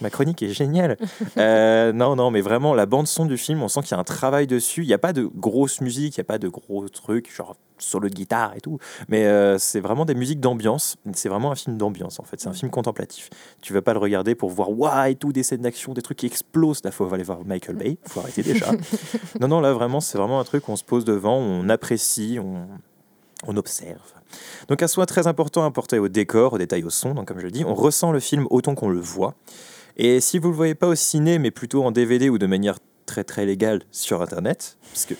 Ma 0.00 0.10
chronique 0.10 0.42
est 0.42 0.52
géniale. 0.52 0.96
Euh, 1.36 1.92
non, 1.92 2.14
non, 2.16 2.30
mais 2.30 2.40
vraiment, 2.40 2.74
la 2.74 2.86
bande-son 2.86 3.26
du 3.26 3.36
film, 3.36 3.62
on 3.62 3.68
sent 3.68 3.80
qu'il 3.82 3.92
y 3.92 3.94
a 3.94 3.98
un 3.98 4.04
travail 4.04 4.46
dessus. 4.46 4.82
Il 4.82 4.86
n'y 4.86 4.94
a 4.94 4.98
pas 4.98 5.12
de 5.12 5.24
grosse 5.24 5.80
musique, 5.80 6.16
il 6.16 6.20
n'y 6.20 6.22
a 6.22 6.26
pas 6.26 6.38
de 6.38 6.48
gros 6.48 6.88
trucs, 6.88 7.34
genre 7.34 7.56
solo 7.78 8.08
de 8.08 8.14
guitare 8.14 8.52
et 8.56 8.60
tout. 8.60 8.78
Mais 9.08 9.26
euh, 9.26 9.58
c'est 9.58 9.80
vraiment 9.80 10.04
des 10.04 10.14
musiques 10.14 10.40
d'ambiance. 10.40 10.96
C'est 11.12 11.28
vraiment 11.28 11.50
un 11.50 11.54
film 11.54 11.76
d'ambiance, 11.76 12.20
en 12.20 12.22
fait. 12.22 12.40
C'est 12.40 12.48
un 12.48 12.52
film 12.52 12.70
contemplatif. 12.70 13.30
Tu 13.62 13.72
vas 13.72 13.82
pas 13.82 13.92
le 13.94 13.98
regarder 13.98 14.34
pour 14.34 14.50
voir 14.50 14.70
waouh 14.70 15.10
et 15.10 15.16
tout, 15.16 15.32
des 15.32 15.42
scènes 15.42 15.62
d'action, 15.62 15.92
des 15.92 16.02
trucs 16.02 16.18
qui 16.18 16.26
explosent. 16.26 16.84
Là, 16.84 16.90
faut 16.90 17.12
aller 17.12 17.24
voir 17.24 17.44
Michael 17.44 17.76
Bay. 17.76 17.98
faut 18.06 18.20
arrêter 18.20 18.42
déjà. 18.42 18.70
non, 19.40 19.48
non, 19.48 19.60
là, 19.60 19.72
vraiment, 19.72 20.00
c'est 20.00 20.18
vraiment 20.18 20.40
un 20.40 20.44
truc 20.44 20.68
où 20.68 20.72
on 20.72 20.76
se 20.76 20.84
pose 20.84 21.04
devant, 21.04 21.36
on 21.36 21.68
apprécie, 21.68 22.38
on, 22.40 22.66
on 23.46 23.56
observe. 23.56 24.12
Donc 24.68 24.82
un 24.82 24.88
soin 24.88 25.06
très 25.06 25.26
important 25.26 25.64
apporté 25.64 25.98
au 25.98 26.08
décor, 26.08 26.54
au 26.54 26.58
détail, 26.58 26.84
au 26.84 26.90
son. 26.90 27.14
Donc 27.14 27.28
comme 27.28 27.38
je 27.38 27.44
le 27.44 27.50
dis, 27.50 27.64
on 27.64 27.74
ressent 27.74 28.12
le 28.12 28.20
film 28.20 28.46
autant 28.50 28.74
qu'on 28.74 28.88
le 28.88 29.00
voit. 29.00 29.34
Et 29.96 30.20
si 30.20 30.38
vous 30.38 30.48
le 30.50 30.54
voyez 30.56 30.74
pas 30.74 30.88
au 30.88 30.94
ciné, 30.94 31.38
mais 31.38 31.50
plutôt 31.50 31.84
en 31.84 31.90
DVD 31.92 32.28
ou 32.28 32.38
de 32.38 32.46
manière 32.46 32.78
très 33.06 33.22
très 33.24 33.44
légale 33.46 33.82
sur 33.90 34.22
Internet, 34.22 34.76
parce 34.92 35.06
que 35.06 35.14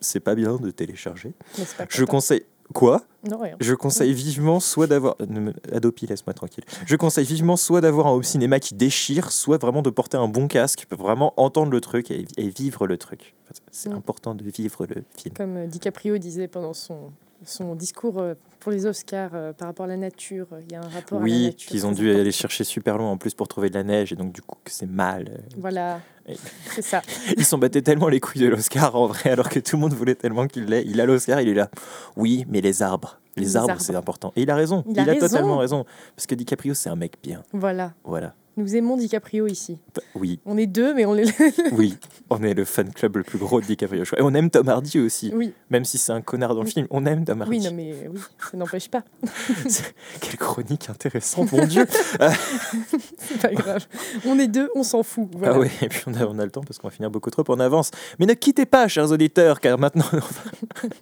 c'est 0.00 0.20
pas 0.20 0.34
bien 0.34 0.56
de 0.56 0.70
télécharger, 0.70 1.32
pas 1.76 1.84
je 1.88 2.04
conseille... 2.04 2.42
Quoi? 2.74 3.02
Non, 3.26 3.38
rien. 3.38 3.56
Je 3.60 3.72
conseille 3.74 4.12
vivement 4.12 4.60
soit 4.60 4.86
d'avoir... 4.86 5.16
ne 5.26 5.52
Adopi, 5.72 6.06
laisse-moi 6.06 6.34
tranquille. 6.34 6.64
Je 6.84 6.96
conseille 6.96 7.24
vivement 7.24 7.56
soit 7.56 7.80
d'avoir 7.80 8.08
un 8.08 8.10
home 8.10 8.22
cinéma 8.22 8.60
qui 8.60 8.74
déchire, 8.74 9.32
soit 9.32 9.56
vraiment 9.56 9.80
de 9.80 9.88
porter 9.88 10.18
un 10.18 10.28
bon 10.28 10.48
casque 10.48 10.84
vraiment 10.90 11.32
entendre 11.38 11.72
le 11.72 11.80
truc 11.80 12.10
et, 12.10 12.26
et 12.36 12.48
vivre 12.50 12.86
le 12.86 12.98
truc. 12.98 13.34
C'est 13.70 13.88
Mm. 13.88 13.94
important 13.94 14.34
de 14.34 14.44
vivre 14.44 14.84
le 14.86 15.02
film. 15.16 15.34
Comme 15.34 15.56
euh, 15.56 15.66
DiCaprio 15.66 16.18
disait 16.18 16.46
pendant 16.46 16.74
son, 16.74 17.10
son 17.44 17.74
discours 17.74 18.18
euh, 18.18 18.34
pour 18.60 18.72
les 18.72 18.86
Oscars 18.86 19.30
euh, 19.34 19.52
par 19.52 19.68
rapport 19.68 19.84
à 19.84 19.88
la 19.88 19.96
nature, 19.96 20.46
euh, 20.52 20.60
il 20.66 20.72
y 20.72 20.74
a 20.74 20.80
un 20.80 20.88
rapport 20.88 21.18
à 21.18 21.20
la 21.20 21.24
Oui, 21.24 21.46
nature. 21.46 21.68
qu'ils 21.70 21.86
ont 21.86 21.92
dû 21.92 22.06
important. 22.06 22.20
aller 22.20 22.32
chercher 22.32 22.64
super 22.64 22.98
loin 22.98 23.10
en 23.10 23.16
plus 23.16 23.34
pour 23.34 23.46
trouver 23.48 23.70
de 23.70 23.74
la 23.74 23.84
neige 23.84 24.12
et 24.12 24.16
donc 24.16 24.32
du 24.32 24.42
coup 24.42 24.56
que 24.64 24.70
c'est 24.70 24.86
mal. 24.86 25.42
Voilà, 25.56 26.00
c'est 26.74 26.82
ça. 26.82 27.02
Ils 27.36 27.44
s'en 27.44 27.58
battaient 27.58 27.82
tellement 27.82 28.08
les 28.08 28.20
couilles 28.20 28.42
de 28.42 28.48
l'Oscar 28.48 28.94
en 28.96 29.06
vrai, 29.06 29.30
alors 29.30 29.48
que 29.48 29.60
tout 29.60 29.76
le 29.76 29.80
monde 29.80 29.94
voulait 29.94 30.14
tellement 30.16 30.46
qu'il 30.46 30.64
l'ait. 30.64 30.84
Il 30.86 31.00
a 31.00 31.06
l'Oscar, 31.06 31.40
il 31.40 31.48
est 31.48 31.54
là. 31.54 31.70
Oui, 32.16 32.44
mais 32.48 32.60
les 32.60 32.82
arbres. 32.82 33.20
Les, 33.36 33.44
Les 33.44 33.56
arbres, 33.56 33.70
arbres. 33.70 33.82
c'est 33.82 33.94
important. 33.94 34.32
Et 34.34 34.42
il 34.42 34.50
a 34.50 34.56
raison. 34.56 34.82
Il 34.88 34.98
a 34.98 35.04
raison. 35.04 35.20
totalement 35.20 35.58
raison. 35.58 35.84
Parce 36.16 36.26
que 36.26 36.34
DiCaprio, 36.34 36.74
c'est 36.74 36.88
un 36.90 36.96
mec 36.96 37.18
bien. 37.22 37.44
Voilà. 37.52 37.92
Voilà. 38.02 38.34
Nous 38.58 38.74
aimons 38.74 38.96
DiCaprio 38.96 39.46
ici. 39.46 39.78
Bah, 39.94 40.02
Oui, 40.16 40.40
On 40.44 40.58
est 40.58 40.66
deux, 40.66 40.92
mais 40.92 41.06
on 41.06 41.14
est. 41.16 41.32
oui. 41.72 41.96
On 42.28 42.42
est 42.42 42.54
le 42.54 42.64
fan 42.64 42.92
club 42.92 43.16
le 43.18 43.22
plus 43.22 43.38
gros 43.38 43.60
de 43.60 43.66
DiCaprio. 43.66 44.02
Et 44.16 44.20
on 44.20 44.34
aime 44.34 44.50
Tom 44.50 44.68
Hardy 44.68 44.98
aussi. 44.98 45.30
oui, 45.32 45.54
Même 45.70 45.84
si 45.84 45.96
c'est 45.96 46.10
un 46.10 46.20
connard 46.20 46.56
dans 46.56 46.62
le 46.64 46.68
film, 46.68 46.88
on 46.90 47.06
aime 47.06 47.24
Tom 47.24 47.40
Hardy. 47.40 47.56
oui, 47.58 47.64
non, 47.64 47.70
mais 47.72 47.94
oui, 48.12 48.20
ça 48.50 48.56
n'empêche 48.56 48.88
pas. 48.90 49.04
Quelle 50.20 50.36
chronique 50.38 50.90
intéressante, 50.90 51.52
mon 51.52 51.64
Dieu. 51.66 51.86
C'est 53.18 53.40
pas 53.40 53.52
grave. 53.54 53.86
On 54.26 54.38
est 54.40 54.48
deux, 54.48 54.70
on 54.74 54.82
s'en 54.82 55.02
fout. 55.04 55.28
Voilà. 55.32 55.54
Ah 55.54 55.58
oui, 55.60 55.68
et 55.80 55.88
puis 55.88 56.02
on 56.08 56.14
a, 56.14 56.26
on 56.26 56.38
a 56.40 56.44
le 56.44 56.50
temps 56.50 56.62
parce 56.62 56.78
qu'on 56.78 56.88
va 56.88 56.92
finir 56.92 57.10
beaucoup 57.12 57.30
trop 57.30 57.44
en 57.48 57.60
avance. 57.60 57.92
Mais 58.18 58.26
ne 58.26 58.34
quittez 58.34 58.66
pas, 58.66 58.88
chers 58.88 59.10
auditeurs, 59.12 59.60
car 59.60 59.78
maintenant, 59.78 60.04
on 60.12 60.16
va, 60.16 60.94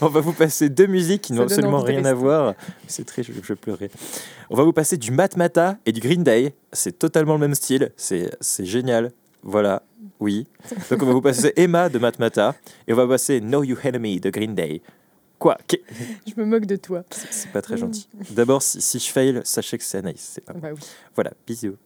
on 0.02 0.08
va 0.08 0.20
vous 0.20 0.32
passer 0.32 0.68
deux 0.68 0.86
musiques 0.86 1.22
qui 1.22 1.32
n'ont 1.32 1.42
absolument 1.42 1.80
rien 1.80 2.04
à 2.04 2.14
voir. 2.14 2.54
C'est 2.86 3.04
très, 3.04 3.24
je, 3.24 3.32
je 3.32 3.40
vais 3.48 3.56
pleurer. 3.56 3.90
On 4.50 4.54
va 4.56 4.62
vous 4.62 4.72
passer 4.72 4.96
du 4.96 5.10
Matmata 5.10 5.76
et 5.86 5.92
du 5.92 6.00
Green 6.00 6.22
Day. 6.22 6.54
C'est 6.76 6.98
totalement 6.98 7.34
le 7.34 7.40
même 7.40 7.54
style. 7.54 7.92
C'est 7.96 8.64
génial. 8.64 9.12
Voilà, 9.42 9.82
oui. 10.20 10.46
Donc 10.90 11.02
on 11.02 11.06
va 11.06 11.12
vous 11.12 11.20
passer 11.20 11.52
Emma 11.56 11.88
de 11.88 11.98
Matmata 11.98 12.54
et 12.88 12.92
on 12.92 12.96
va 12.96 13.06
passer 13.06 13.40
Know 13.40 13.62
You 13.62 13.76
Enemy 13.84 14.20
de 14.20 14.30
Green 14.30 14.54
Day. 14.54 14.82
Quoi 15.38 15.58
Je 16.26 16.32
me 16.40 16.44
moque 16.46 16.66
de 16.66 16.76
toi. 16.76 17.04
C'est 17.10 17.50
pas 17.52 17.62
très 17.62 17.76
gentil. 17.76 18.08
D'abord, 18.30 18.62
si, 18.62 18.80
si 18.80 18.98
je 18.98 19.10
fail, 19.10 19.40
sachez 19.44 19.76
que 19.78 19.84
c'est 19.84 19.98
Anaïs. 19.98 20.40
pas. 20.44 20.54
Bah 20.54 20.68
oui. 20.72 20.80
Voilà, 21.14 21.32
bisous. 21.46 21.76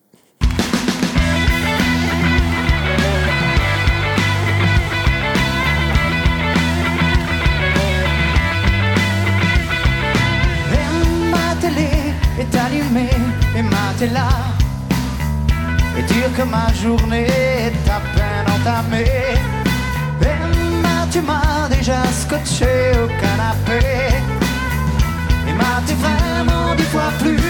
Ma 16.45 16.73
journée 16.73 17.27
est 17.27 17.91
à 17.91 18.01
peine 18.15 18.49
entamée. 18.55 19.35
Et 20.23 20.83
ma 20.83 21.07
tu 21.13 21.21
m'as 21.21 21.69
déjà 21.69 22.03
scotché 22.23 22.93
au 23.03 23.07
canapé. 23.21 23.85
Et 25.49 25.53
ma 25.53 25.83
t'es 25.87 25.95
vraiment 25.95 26.75
dix 26.77 26.85
fois 26.85 27.11
plus 27.19 27.50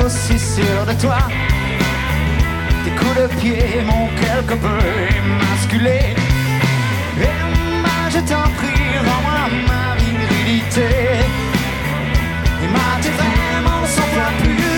aussi 0.00 0.38
sûr 0.38 0.86
de 0.86 0.92
toi. 1.00 1.18
Tes 2.84 2.90
coups 2.90 3.16
de 3.20 3.26
pied 3.40 3.82
m'ont 3.86 4.08
quelque 4.20 4.54
peu 4.54 4.78
émasculé. 5.18 6.00
Emma, 7.16 7.98
je 8.10 8.20
t'en 8.20 8.48
prie, 8.58 8.98
rends-moi 9.06 9.42
ma 9.68 9.96
virilité. 9.96 10.88
Emma, 12.64 12.88
t'es 13.02 13.10
vraiment 13.10 13.84
fois 13.84 14.30
plus 14.42 14.71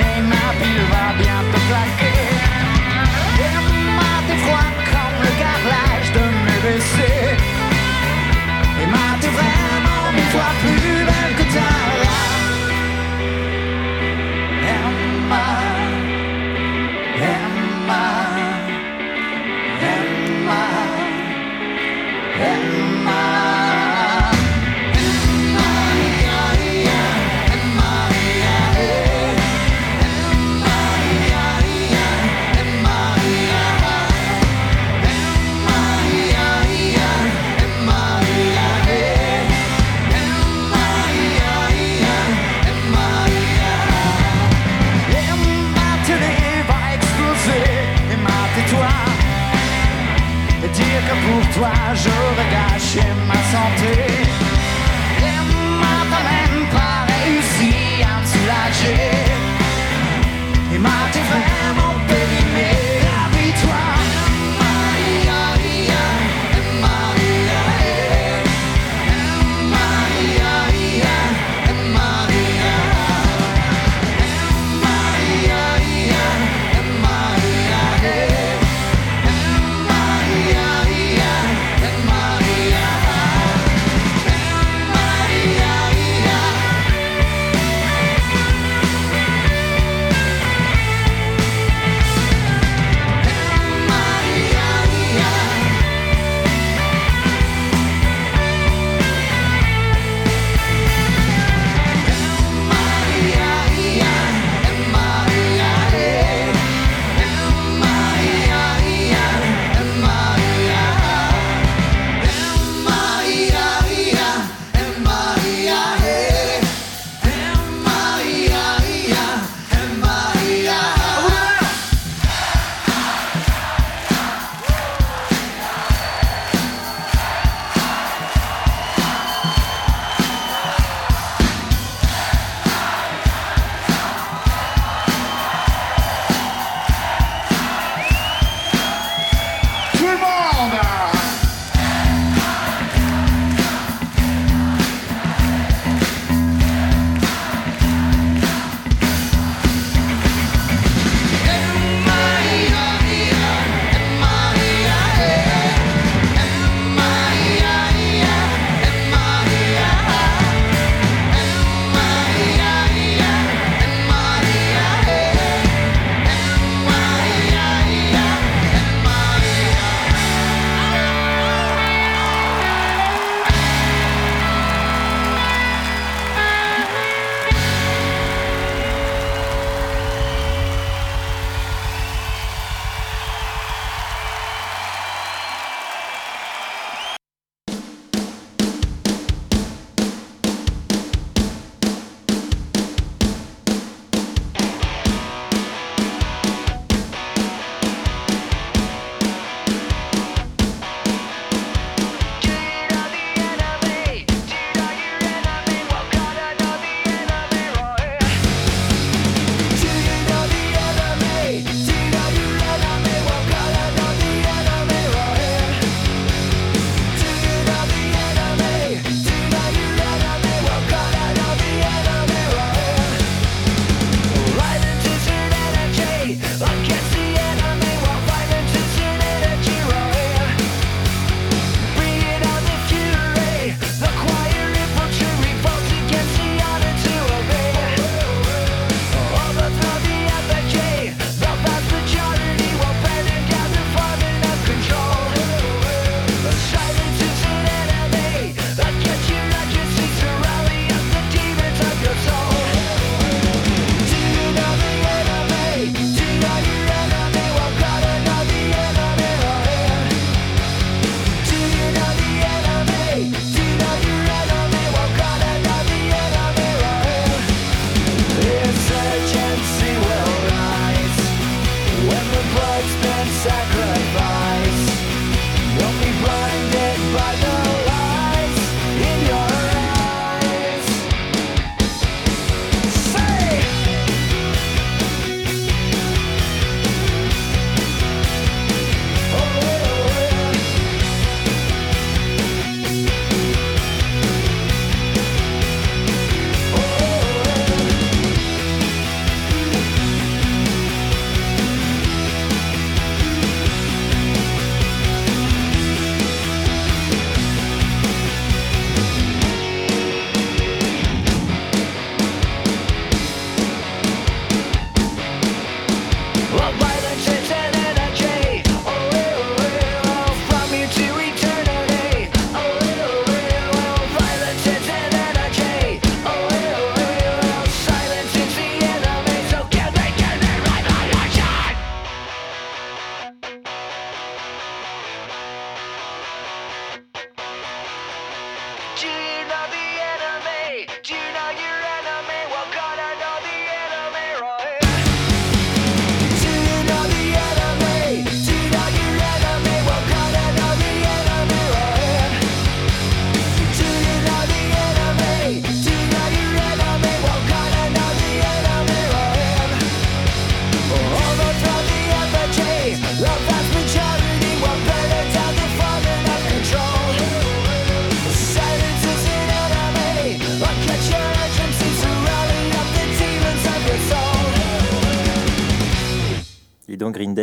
et 0.00 0.20
ma 0.22 0.52
pile 0.60 0.84
va 0.90 1.12
bientôt 1.22 1.55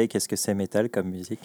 qu'est-ce 0.08 0.28
que 0.28 0.36
c'est 0.36 0.54
métal 0.54 0.90
comme 0.90 1.10
musique? 1.10 1.40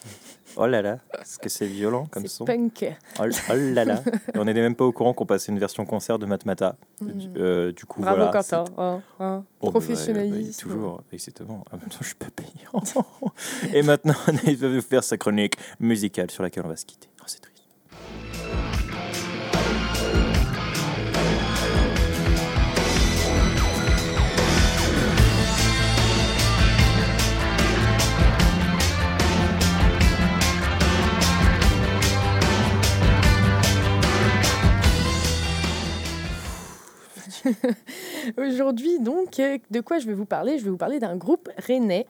Oh 0.57 0.67
là 0.67 0.83
là, 0.83 0.99
est-ce 1.21 1.39
que 1.39 1.49
c'est 1.49 1.67
violent 1.67 2.07
comme 2.11 2.23
C'est 2.23 2.29
son? 2.29 2.45
punk. 2.45 2.85
Oh, 3.21 3.25
oh 3.25 3.53
là 3.55 3.85
là. 3.85 4.03
Et 4.35 4.39
on 4.39 4.45
n'était 4.45 4.61
même 4.61 4.75
pas 4.75 4.85
au 4.85 4.93
courant 4.93 5.13
qu'on 5.15 5.27
passait 5.27 5.53
une 5.53 5.59
version 5.59 5.85
concert 5.85 6.19
de 6.19 6.27
Matmata. 6.27 6.77
Du, 7.01 7.29
euh, 7.37 7.73
du 7.73 7.85
coup, 7.85 8.01
Bravo 8.03 8.17
voilà. 8.17 8.33
Quentin. 8.33 8.65
hein, 8.79 9.03
hein. 9.21 9.45
Oh, 9.61 9.67
bah, 9.67 9.71
Professionnalisme. 9.73 10.69
ouais, 10.69 10.75
toujours, 10.75 11.03
exactement. 11.13 11.65
En 11.73 11.77
même 11.77 11.89
temps, 11.89 11.99
je 12.01 12.07
suis 12.07 12.15
pas 12.15 12.27
payant. 12.35 12.83
Et 13.75 13.83
maintenant, 13.83 14.15
Anaïs 14.27 14.59
va 14.59 14.69
vous 14.69 14.81
faire 14.83 15.05
sa 15.05 15.17
chronique 15.17 15.55
musicale 15.81 16.31
sur 16.31 16.43
laquelle 16.43 16.65
on 16.65 16.69
va 16.69 16.77
se 16.77 16.87
quitter. 16.87 17.09
Aujourd'hui, 38.37 38.99
donc, 39.01 39.39
euh, 39.41 39.59
de 39.71 39.81
quoi 39.81 39.99
je 39.99 40.07
vais 40.07 40.15
vous 40.15 40.27
parler? 40.27 40.59
Je 40.59 40.65
vais 40.65 40.71
vous 40.71 40.77
parler 40.77 40.99
d'un 40.99 41.17
groupe 41.17 41.49
rennais. 41.67 42.07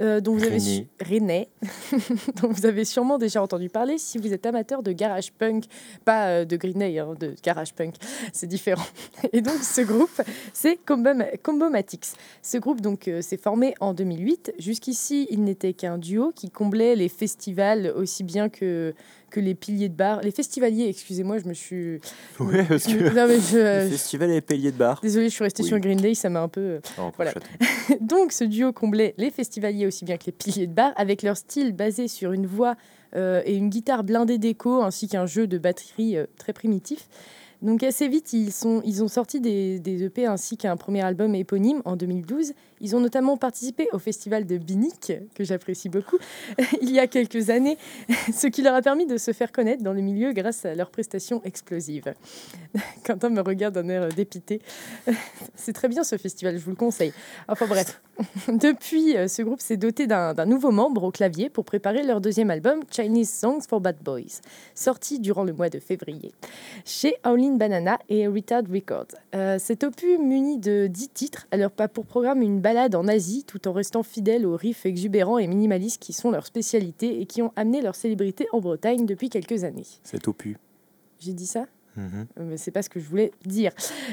euh, 0.00 0.20
dont 0.20 0.34
vous 0.34 0.44
avez 0.44 0.58
su- 0.60 0.86
Rennais. 0.98 1.50
Rennais, 1.60 2.00
dont 2.42 2.48
vous 2.48 2.64
avez 2.64 2.86
sûrement 2.86 3.18
déjà 3.18 3.42
entendu 3.42 3.68
parler 3.68 3.98
si 3.98 4.16
vous 4.16 4.32
êtes 4.32 4.46
amateur 4.46 4.82
de 4.82 4.92
garage 4.92 5.30
punk, 5.32 5.64
pas 6.06 6.28
euh, 6.28 6.44
de 6.46 6.56
Green 6.56 6.78
Day, 6.78 6.98
hein, 6.98 7.14
de 7.20 7.34
garage 7.42 7.74
punk, 7.74 7.96
c'est 8.32 8.46
différent. 8.46 8.84
Et 9.34 9.42
donc 9.42 9.56
ce 9.62 9.82
groupe, 9.82 10.22
c'est 10.54 10.78
Combom- 10.86 11.26
Combomatics. 11.42 12.06
Ce 12.40 12.56
groupe 12.56 12.80
donc 12.80 13.08
euh, 13.08 13.20
s'est 13.20 13.36
formé 13.36 13.74
en 13.80 13.92
2008. 13.92 14.54
Jusqu'ici, 14.58 15.26
il 15.30 15.44
n'était 15.44 15.74
qu'un 15.74 15.98
duo 15.98 16.32
qui 16.34 16.48
comblait 16.48 16.96
les 16.96 17.10
festivals 17.10 17.92
aussi 17.94 18.24
bien 18.24 18.48
que 18.48 18.94
que 19.30 19.40
les 19.40 19.54
piliers 19.54 19.88
de 19.88 19.94
bar, 19.94 20.20
les 20.20 20.30
festivaliers. 20.30 20.88
Excusez-moi, 20.88 21.38
je 21.38 21.48
me 21.48 21.54
suis. 21.54 22.00
Ouais, 22.38 22.64
parce 22.64 22.84
que 22.84 23.14
Non, 23.14 23.26
mais 23.28 23.40
je- 23.40 23.84
le 23.84 23.90
festival 23.90 24.30
et 24.30 24.34
les 24.34 24.40
piliers 24.40 24.72
de 24.72 24.76
bar. 24.76 25.00
Désolée, 25.02 25.28
je 25.28 25.34
suis 25.34 25.44
restée 25.44 25.62
Oui. 25.62 25.68
sur 25.68 25.78
Green 25.78 25.98
Day, 26.00 26.14
ça 26.14 26.28
m'a 26.28 26.40
un 26.42 26.48
peu. 26.48 26.60
euh, 26.60 26.80
Voilà. 27.16 27.32
donc, 28.00 28.32
ce 28.32 28.44
duo 28.44 28.72
comblait 28.72 29.14
les 29.16 29.30
festivaliers 29.30 29.86
aussi 29.86 30.04
bien 30.04 30.16
que 30.16 30.24
les 30.26 30.32
piliers 30.32 30.66
de 30.66 30.72
bar, 30.74 30.92
avec 30.96 31.22
leur 31.22 31.36
style 31.36 31.72
basé 31.72 32.08
sur 32.08 32.32
une 32.32 32.46
voix 32.46 32.74
euh, 33.16 33.42
et 33.44 33.56
une 33.56 33.70
guitare 33.70 34.04
blindée 34.04 34.38
d'écho, 34.38 34.82
ainsi 34.82 35.08
qu'un 35.08 35.26
jeu 35.26 35.46
de 35.46 35.58
batterie 35.58 36.16
euh, 36.16 36.26
très 36.38 36.52
primitif. 36.52 37.08
Donc, 37.62 37.82
assez 37.82 38.08
vite, 38.08 38.32
ils, 38.32 38.52
sont, 38.52 38.80
ils 38.86 39.02
ont 39.02 39.08
sorti 39.08 39.38
des, 39.40 39.78
des 39.80 40.04
EP 40.04 40.24
ainsi 40.26 40.56
qu'un 40.56 40.76
premier 40.76 41.02
album 41.02 41.34
éponyme 41.34 41.82
en 41.84 41.94
2012. 41.96 42.52
Ils 42.80 42.96
ont 42.96 43.00
notamment 43.00 43.36
participé 43.36 43.88
au 43.92 43.98
festival 43.98 44.46
de 44.46 44.56
Binic, 44.56 45.12
que 45.34 45.44
j'apprécie 45.44 45.88
beaucoup, 45.88 46.18
il 46.82 46.90
y 46.90 46.98
a 46.98 47.06
quelques 47.06 47.50
années, 47.50 47.78
ce 48.32 48.46
qui 48.46 48.62
leur 48.62 48.74
a 48.74 48.82
permis 48.82 49.06
de 49.06 49.16
se 49.16 49.32
faire 49.32 49.52
connaître 49.52 49.82
dans 49.82 49.92
le 49.92 50.00
milieu 50.00 50.32
grâce 50.32 50.64
à 50.64 50.74
leurs 50.74 50.90
prestations 50.90 51.42
explosives. 51.44 52.14
Quentin 53.04 53.30
me 53.30 53.40
regarde 53.40 53.74
d'un 53.74 53.88
air 53.88 54.08
dépité. 54.08 54.60
C'est 55.54 55.72
très 55.72 55.88
bien 55.88 56.04
ce 56.04 56.16
festival, 56.16 56.58
je 56.58 56.64
vous 56.64 56.70
le 56.70 56.76
conseille. 56.76 57.12
Enfin 57.48 57.66
bref, 57.66 58.00
depuis, 58.48 59.16
euh, 59.16 59.28
ce 59.28 59.42
groupe 59.42 59.60
s'est 59.60 59.76
doté 59.76 60.06
d'un 60.06 60.46
nouveau 60.46 60.70
membre 60.70 61.04
au 61.04 61.10
clavier 61.10 61.48
pour 61.48 61.64
préparer 61.64 62.02
leur 62.02 62.20
deuxième 62.20 62.50
album, 62.50 62.80
Chinese 62.90 63.30
Songs 63.30 63.62
for 63.68 63.80
Bad 63.80 63.96
Boys, 64.02 64.40
sorti 64.74 65.20
durant 65.20 65.44
le 65.44 65.52
mois 65.52 65.68
de 65.68 65.78
février, 65.78 66.32
chez 66.84 67.16
Howlin' 67.24 67.56
Banana 67.56 67.98
et 68.08 68.26
Retard 68.26 68.62
Records. 68.72 69.06
Euh, 69.34 69.58
cet 69.58 69.84
opus 69.84 70.18
muni 70.18 70.58
de 70.58 70.86
10 70.86 71.08
titres 71.10 71.46
a 71.50 71.56
leur 71.56 71.70
pas 71.70 71.88
pour 71.88 72.04
programme 72.04 72.42
une 72.42 72.60
en 72.78 73.08
Asie 73.08 73.44
tout 73.46 73.66
en 73.68 73.72
restant 73.72 74.02
fidèle 74.02 74.46
aux 74.46 74.56
riffs 74.56 74.86
exubérants 74.86 75.38
et 75.38 75.46
minimalistes 75.46 76.00
qui 76.02 76.12
sont 76.12 76.30
leur 76.30 76.46
spécialité 76.46 77.20
et 77.20 77.26
qui 77.26 77.42
ont 77.42 77.52
amené 77.56 77.80
leur 77.82 77.94
célébrité 77.94 78.46
en 78.52 78.60
Bretagne 78.60 79.06
depuis 79.06 79.28
quelques 79.28 79.64
années. 79.64 79.86
C'est 80.04 80.26
au 80.28 80.32
pu. 80.32 80.56
J'ai 81.18 81.32
dit 81.32 81.46
ça? 81.46 81.66
Mhm. 81.96 82.26
euh, 82.38 82.44
mais 82.50 82.56
c'est 82.56 82.70
pas 82.70 82.82
ce 82.82 82.88
que 82.88 83.00
je 83.00 83.08
voulais 83.08 83.32
dire. 83.44 83.72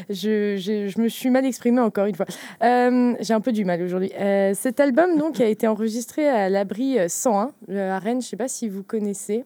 Je, 0.09 0.57
je- 0.57 0.87
je 0.87 0.99
me 0.99 1.07
suis 1.09 1.29
mal 1.29 1.45
exprimée 1.45 1.79
encore 1.79 2.07
une 2.07 2.15
fois. 2.15 2.25
Euh, 2.63 3.13
J'ai 3.19 3.33
un 3.35 3.39
peu 3.41 3.51
du 3.51 3.65
mal 3.65 3.81
aujourd'hui. 3.83 4.11
Euh, 4.19 4.53
cet 4.55 4.79
album 4.79 5.15
donc 5.17 5.39
a 5.39 5.45
été 5.45 5.67
enregistré 5.67 6.27
à 6.27 6.49
l'abri 6.49 6.97
euh, 6.97 7.07
101 7.07 7.51
euh, 7.69 7.91
à 7.91 7.99
Rennes. 7.99 8.21
Je 8.21 8.27
sais 8.27 8.35
pas 8.35 8.47
si 8.47 8.67
vous 8.67 8.81
connaissez. 8.81 9.45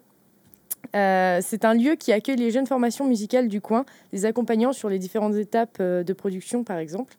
Euh, 0.96 1.40
c'est 1.42 1.66
un 1.66 1.74
lieu 1.74 1.96
qui 1.96 2.12
accueille 2.14 2.38
les 2.38 2.52
jeunes 2.52 2.68
formations 2.68 3.06
musicales 3.06 3.48
du 3.50 3.62
coin, 3.62 3.86
les 4.14 4.26
accompagnant 4.26 4.72
sur 4.74 4.90
les 4.90 4.98
différentes 4.98 5.36
étapes 5.36 5.82
de 5.82 6.14
production, 6.14 6.64
par 6.64 6.78
exemple. 6.78 7.14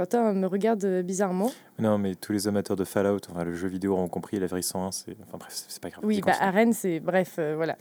Quentin 0.00 0.32
me 0.32 0.46
regarde 0.46 0.82
euh, 0.86 1.02
bizarrement. 1.02 1.50
Non, 1.78 1.98
mais 1.98 2.14
tous 2.14 2.32
les 2.32 2.48
amateurs 2.48 2.74
de 2.74 2.84
Fallout, 2.84 3.20
enfin, 3.30 3.44
le 3.44 3.52
jeu 3.52 3.68
vidéo 3.68 3.96
ont 3.96 4.08
compris, 4.08 4.38
la 4.38 4.46
vraie 4.46 4.62
101, 4.62 4.92
c'est. 4.92 5.16
Enfin 5.26 5.36
bref, 5.36 5.50
c'est 5.52 5.66
c'est 5.68 5.82
pas 5.82 5.90
grave. 5.90 6.02
Oui, 6.06 6.22
bah, 6.24 6.32
Rennes, 6.50 6.72
c'est 6.72 7.00
bref, 7.00 7.36
euh, 7.38 7.54
voilà. 7.54 7.76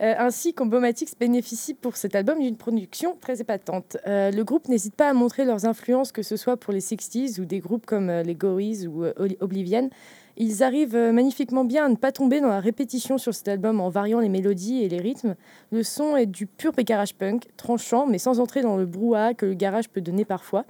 Euh, 0.00 0.14
ainsi, 0.18 0.54
Combomatics 0.54 1.18
bénéficie 1.18 1.74
pour 1.74 1.96
cet 1.96 2.14
album 2.14 2.38
d'une 2.38 2.56
production 2.56 3.16
très 3.20 3.40
épatante. 3.40 3.96
Euh, 4.06 4.30
le 4.30 4.44
groupe 4.44 4.68
n'hésite 4.68 4.94
pas 4.94 5.08
à 5.08 5.14
montrer 5.14 5.44
leurs 5.44 5.66
influences, 5.66 6.12
que 6.12 6.22
ce 6.22 6.36
soit 6.36 6.56
pour 6.56 6.72
les 6.72 6.80
60s 6.80 7.40
ou 7.40 7.44
des 7.44 7.58
groupes 7.58 7.86
comme 7.86 8.08
les 8.08 8.34
Gories 8.36 8.86
ou 8.86 9.04
Oblivion. 9.40 9.90
Ils 10.36 10.62
arrivent 10.62 10.96
magnifiquement 10.96 11.64
bien 11.64 11.86
à 11.86 11.88
ne 11.88 11.96
pas 11.96 12.12
tomber 12.12 12.40
dans 12.40 12.48
la 12.48 12.60
répétition 12.60 13.18
sur 13.18 13.34
cet 13.34 13.48
album 13.48 13.80
en 13.80 13.88
variant 13.88 14.20
les 14.20 14.28
mélodies 14.28 14.82
et 14.82 14.88
les 14.88 15.00
rythmes. 15.00 15.34
Le 15.70 15.82
son 15.82 16.16
est 16.16 16.26
du 16.26 16.46
pur 16.46 16.72
garage 16.72 17.14
punk, 17.14 17.46
tranchant, 17.56 18.06
mais 18.06 18.18
sans 18.18 18.38
entrer 18.38 18.62
dans 18.62 18.76
le 18.76 18.86
brouhaha 18.86 19.34
que 19.34 19.46
le 19.46 19.54
garage 19.54 19.88
peut 19.88 20.00
donner 20.00 20.24
parfois. 20.24 20.64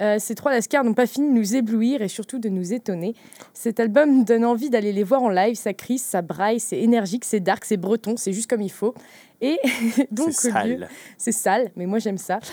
Euh, 0.00 0.18
ces 0.18 0.34
trois 0.34 0.52
lascars 0.52 0.84
n'ont 0.84 0.94
pas 0.94 1.06
fini 1.06 1.28
de 1.28 1.34
nous 1.34 1.56
éblouir 1.56 2.02
et 2.02 2.08
surtout 2.08 2.38
de 2.38 2.48
nous 2.48 2.72
étonner. 2.72 3.14
Cet 3.54 3.80
album 3.80 4.24
donne 4.24 4.44
envie 4.44 4.70
d'aller 4.70 4.92
les 4.92 5.04
voir 5.04 5.22
en 5.22 5.28
live. 5.28 5.54
Ça 5.54 5.74
crie, 5.74 5.98
ça 5.98 6.22
braille, 6.22 6.60
c'est 6.60 6.80
énergique, 6.80 7.24
c'est 7.24 7.40
dark, 7.40 7.64
c'est 7.64 7.76
breton, 7.76 8.16
c'est 8.16 8.32
juste 8.32 8.48
comme 8.48 8.62
il 8.62 8.70
faut. 8.70 8.94
Et 9.40 9.58
donc, 10.12 10.32
c'est 10.32 10.50
sale. 10.50 10.88
c'est 11.18 11.32
sale, 11.32 11.70
mais 11.76 11.86
moi 11.86 11.98
j'aime 11.98 12.18
ça. 12.18 12.38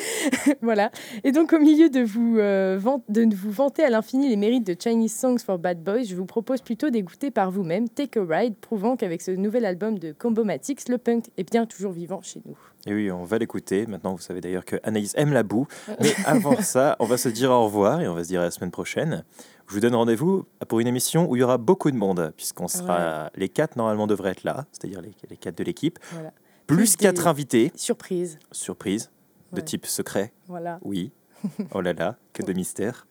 Voilà. 0.62 0.90
Et 1.24 1.32
donc, 1.32 1.52
au 1.52 1.58
milieu 1.58 1.88
de 1.88 2.00
vous, 2.00 2.38
euh, 2.38 2.78
de 3.08 3.34
vous 3.34 3.50
vanter 3.50 3.84
à 3.84 3.90
l'infini 3.90 4.28
les 4.28 4.36
mérites 4.36 4.66
de 4.66 4.76
Chinese 4.78 5.14
Songs 5.14 5.38
for 5.38 5.58
Bad 5.58 5.82
Boys, 5.82 6.04
je 6.04 6.16
vous 6.16 6.26
propose 6.26 6.60
plutôt 6.62 6.90
d'écouter 6.90 7.30
par 7.30 7.50
vous-même 7.50 7.88
Take 7.88 8.18
a 8.18 8.24
Ride, 8.24 8.56
prouvant 8.56 8.96
qu'avec 8.96 9.22
ce 9.22 9.30
nouvel 9.30 9.64
album 9.64 9.98
de 9.98 10.12
Combomatics, 10.12 10.88
le 10.88 10.98
punk 10.98 11.26
est 11.36 11.50
bien 11.50 11.66
toujours 11.66 11.92
vivant 11.92 12.22
chez 12.22 12.40
nous. 12.44 12.58
Et 12.86 12.94
oui, 12.94 13.10
on 13.10 13.24
va 13.24 13.38
l'écouter. 13.38 13.86
Maintenant, 13.86 14.14
vous 14.14 14.20
savez 14.22 14.40
d'ailleurs 14.40 14.64
que 14.64 14.76
Anaïs 14.82 15.12
aime 15.16 15.32
la 15.32 15.42
boue. 15.42 15.66
Mais 16.00 16.14
avant 16.24 16.56
ça, 16.62 16.96
on 16.98 17.04
va 17.06 17.16
se 17.18 17.28
dire 17.28 17.50
au 17.50 17.64
revoir 17.64 18.00
et 18.00 18.08
on 18.08 18.14
va 18.14 18.22
se 18.24 18.28
dire 18.28 18.40
à 18.40 18.44
la 18.44 18.50
semaine 18.50 18.70
prochaine. 18.70 19.24
Je 19.68 19.74
vous 19.74 19.80
donne 19.80 19.94
rendez-vous 19.94 20.46
pour 20.68 20.80
une 20.80 20.86
émission 20.86 21.28
où 21.30 21.36
il 21.36 21.40
y 21.40 21.42
aura 21.42 21.58
beaucoup 21.58 21.90
de 21.90 21.96
monde, 21.96 22.32
puisqu'on 22.36 22.68
sera. 22.68 23.30
Les 23.36 23.48
quatre, 23.48 23.76
normalement, 23.76 24.06
devraient 24.06 24.30
être 24.32 24.44
là, 24.44 24.66
c'est-à-dire 24.72 25.00
les, 25.00 25.12
les 25.28 25.36
quatre 25.36 25.58
de 25.58 25.64
l'équipe. 25.64 25.98
Voilà. 26.12 26.32
Plus, 26.66 26.96
quatre 26.96 27.26
invités. 27.26 27.70
Surprise. 27.76 28.38
Surprise. 28.52 29.10
De 29.52 29.58
Ouais. 29.58 29.64
type 29.64 29.86
secret. 29.86 30.32
Voilà. 30.48 30.78
Oui. 30.82 31.12
Oh 31.74 31.80
là 31.80 31.92
là, 31.94 32.16
que 32.34 32.42
de 32.42 32.52
mystère. 32.52 33.06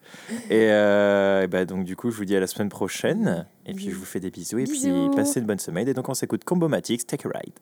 Et, 0.49 0.67
euh, 0.72 1.41
et 1.43 1.47
bah, 1.47 1.65
donc, 1.65 1.84
du 1.84 1.95
coup, 1.95 2.11
je 2.11 2.17
vous 2.17 2.26
dis 2.26 2.36
à 2.36 2.39
la 2.39 2.45
semaine 2.47 2.70
prochaine. 2.70 3.45
Et 3.65 3.74
puis, 3.74 3.89
je 3.89 3.95
vous 3.95 4.05
fais 4.05 4.20
des 4.20 4.30
bisous. 4.32 4.59
Et 4.59 4.63
Bisous. 4.65 5.07
puis, 5.09 5.15
passez 5.15 5.39
une 5.39 5.45
bonne 5.47 5.59
semaine. 5.59 5.88
Et 5.88 5.93
donc, 5.93 6.07
on 6.09 6.13
s'écoute 6.13 6.43
Combomatics, 6.43 7.05
Take 7.07 7.28
a 7.28 7.32
Ride. 7.39 7.53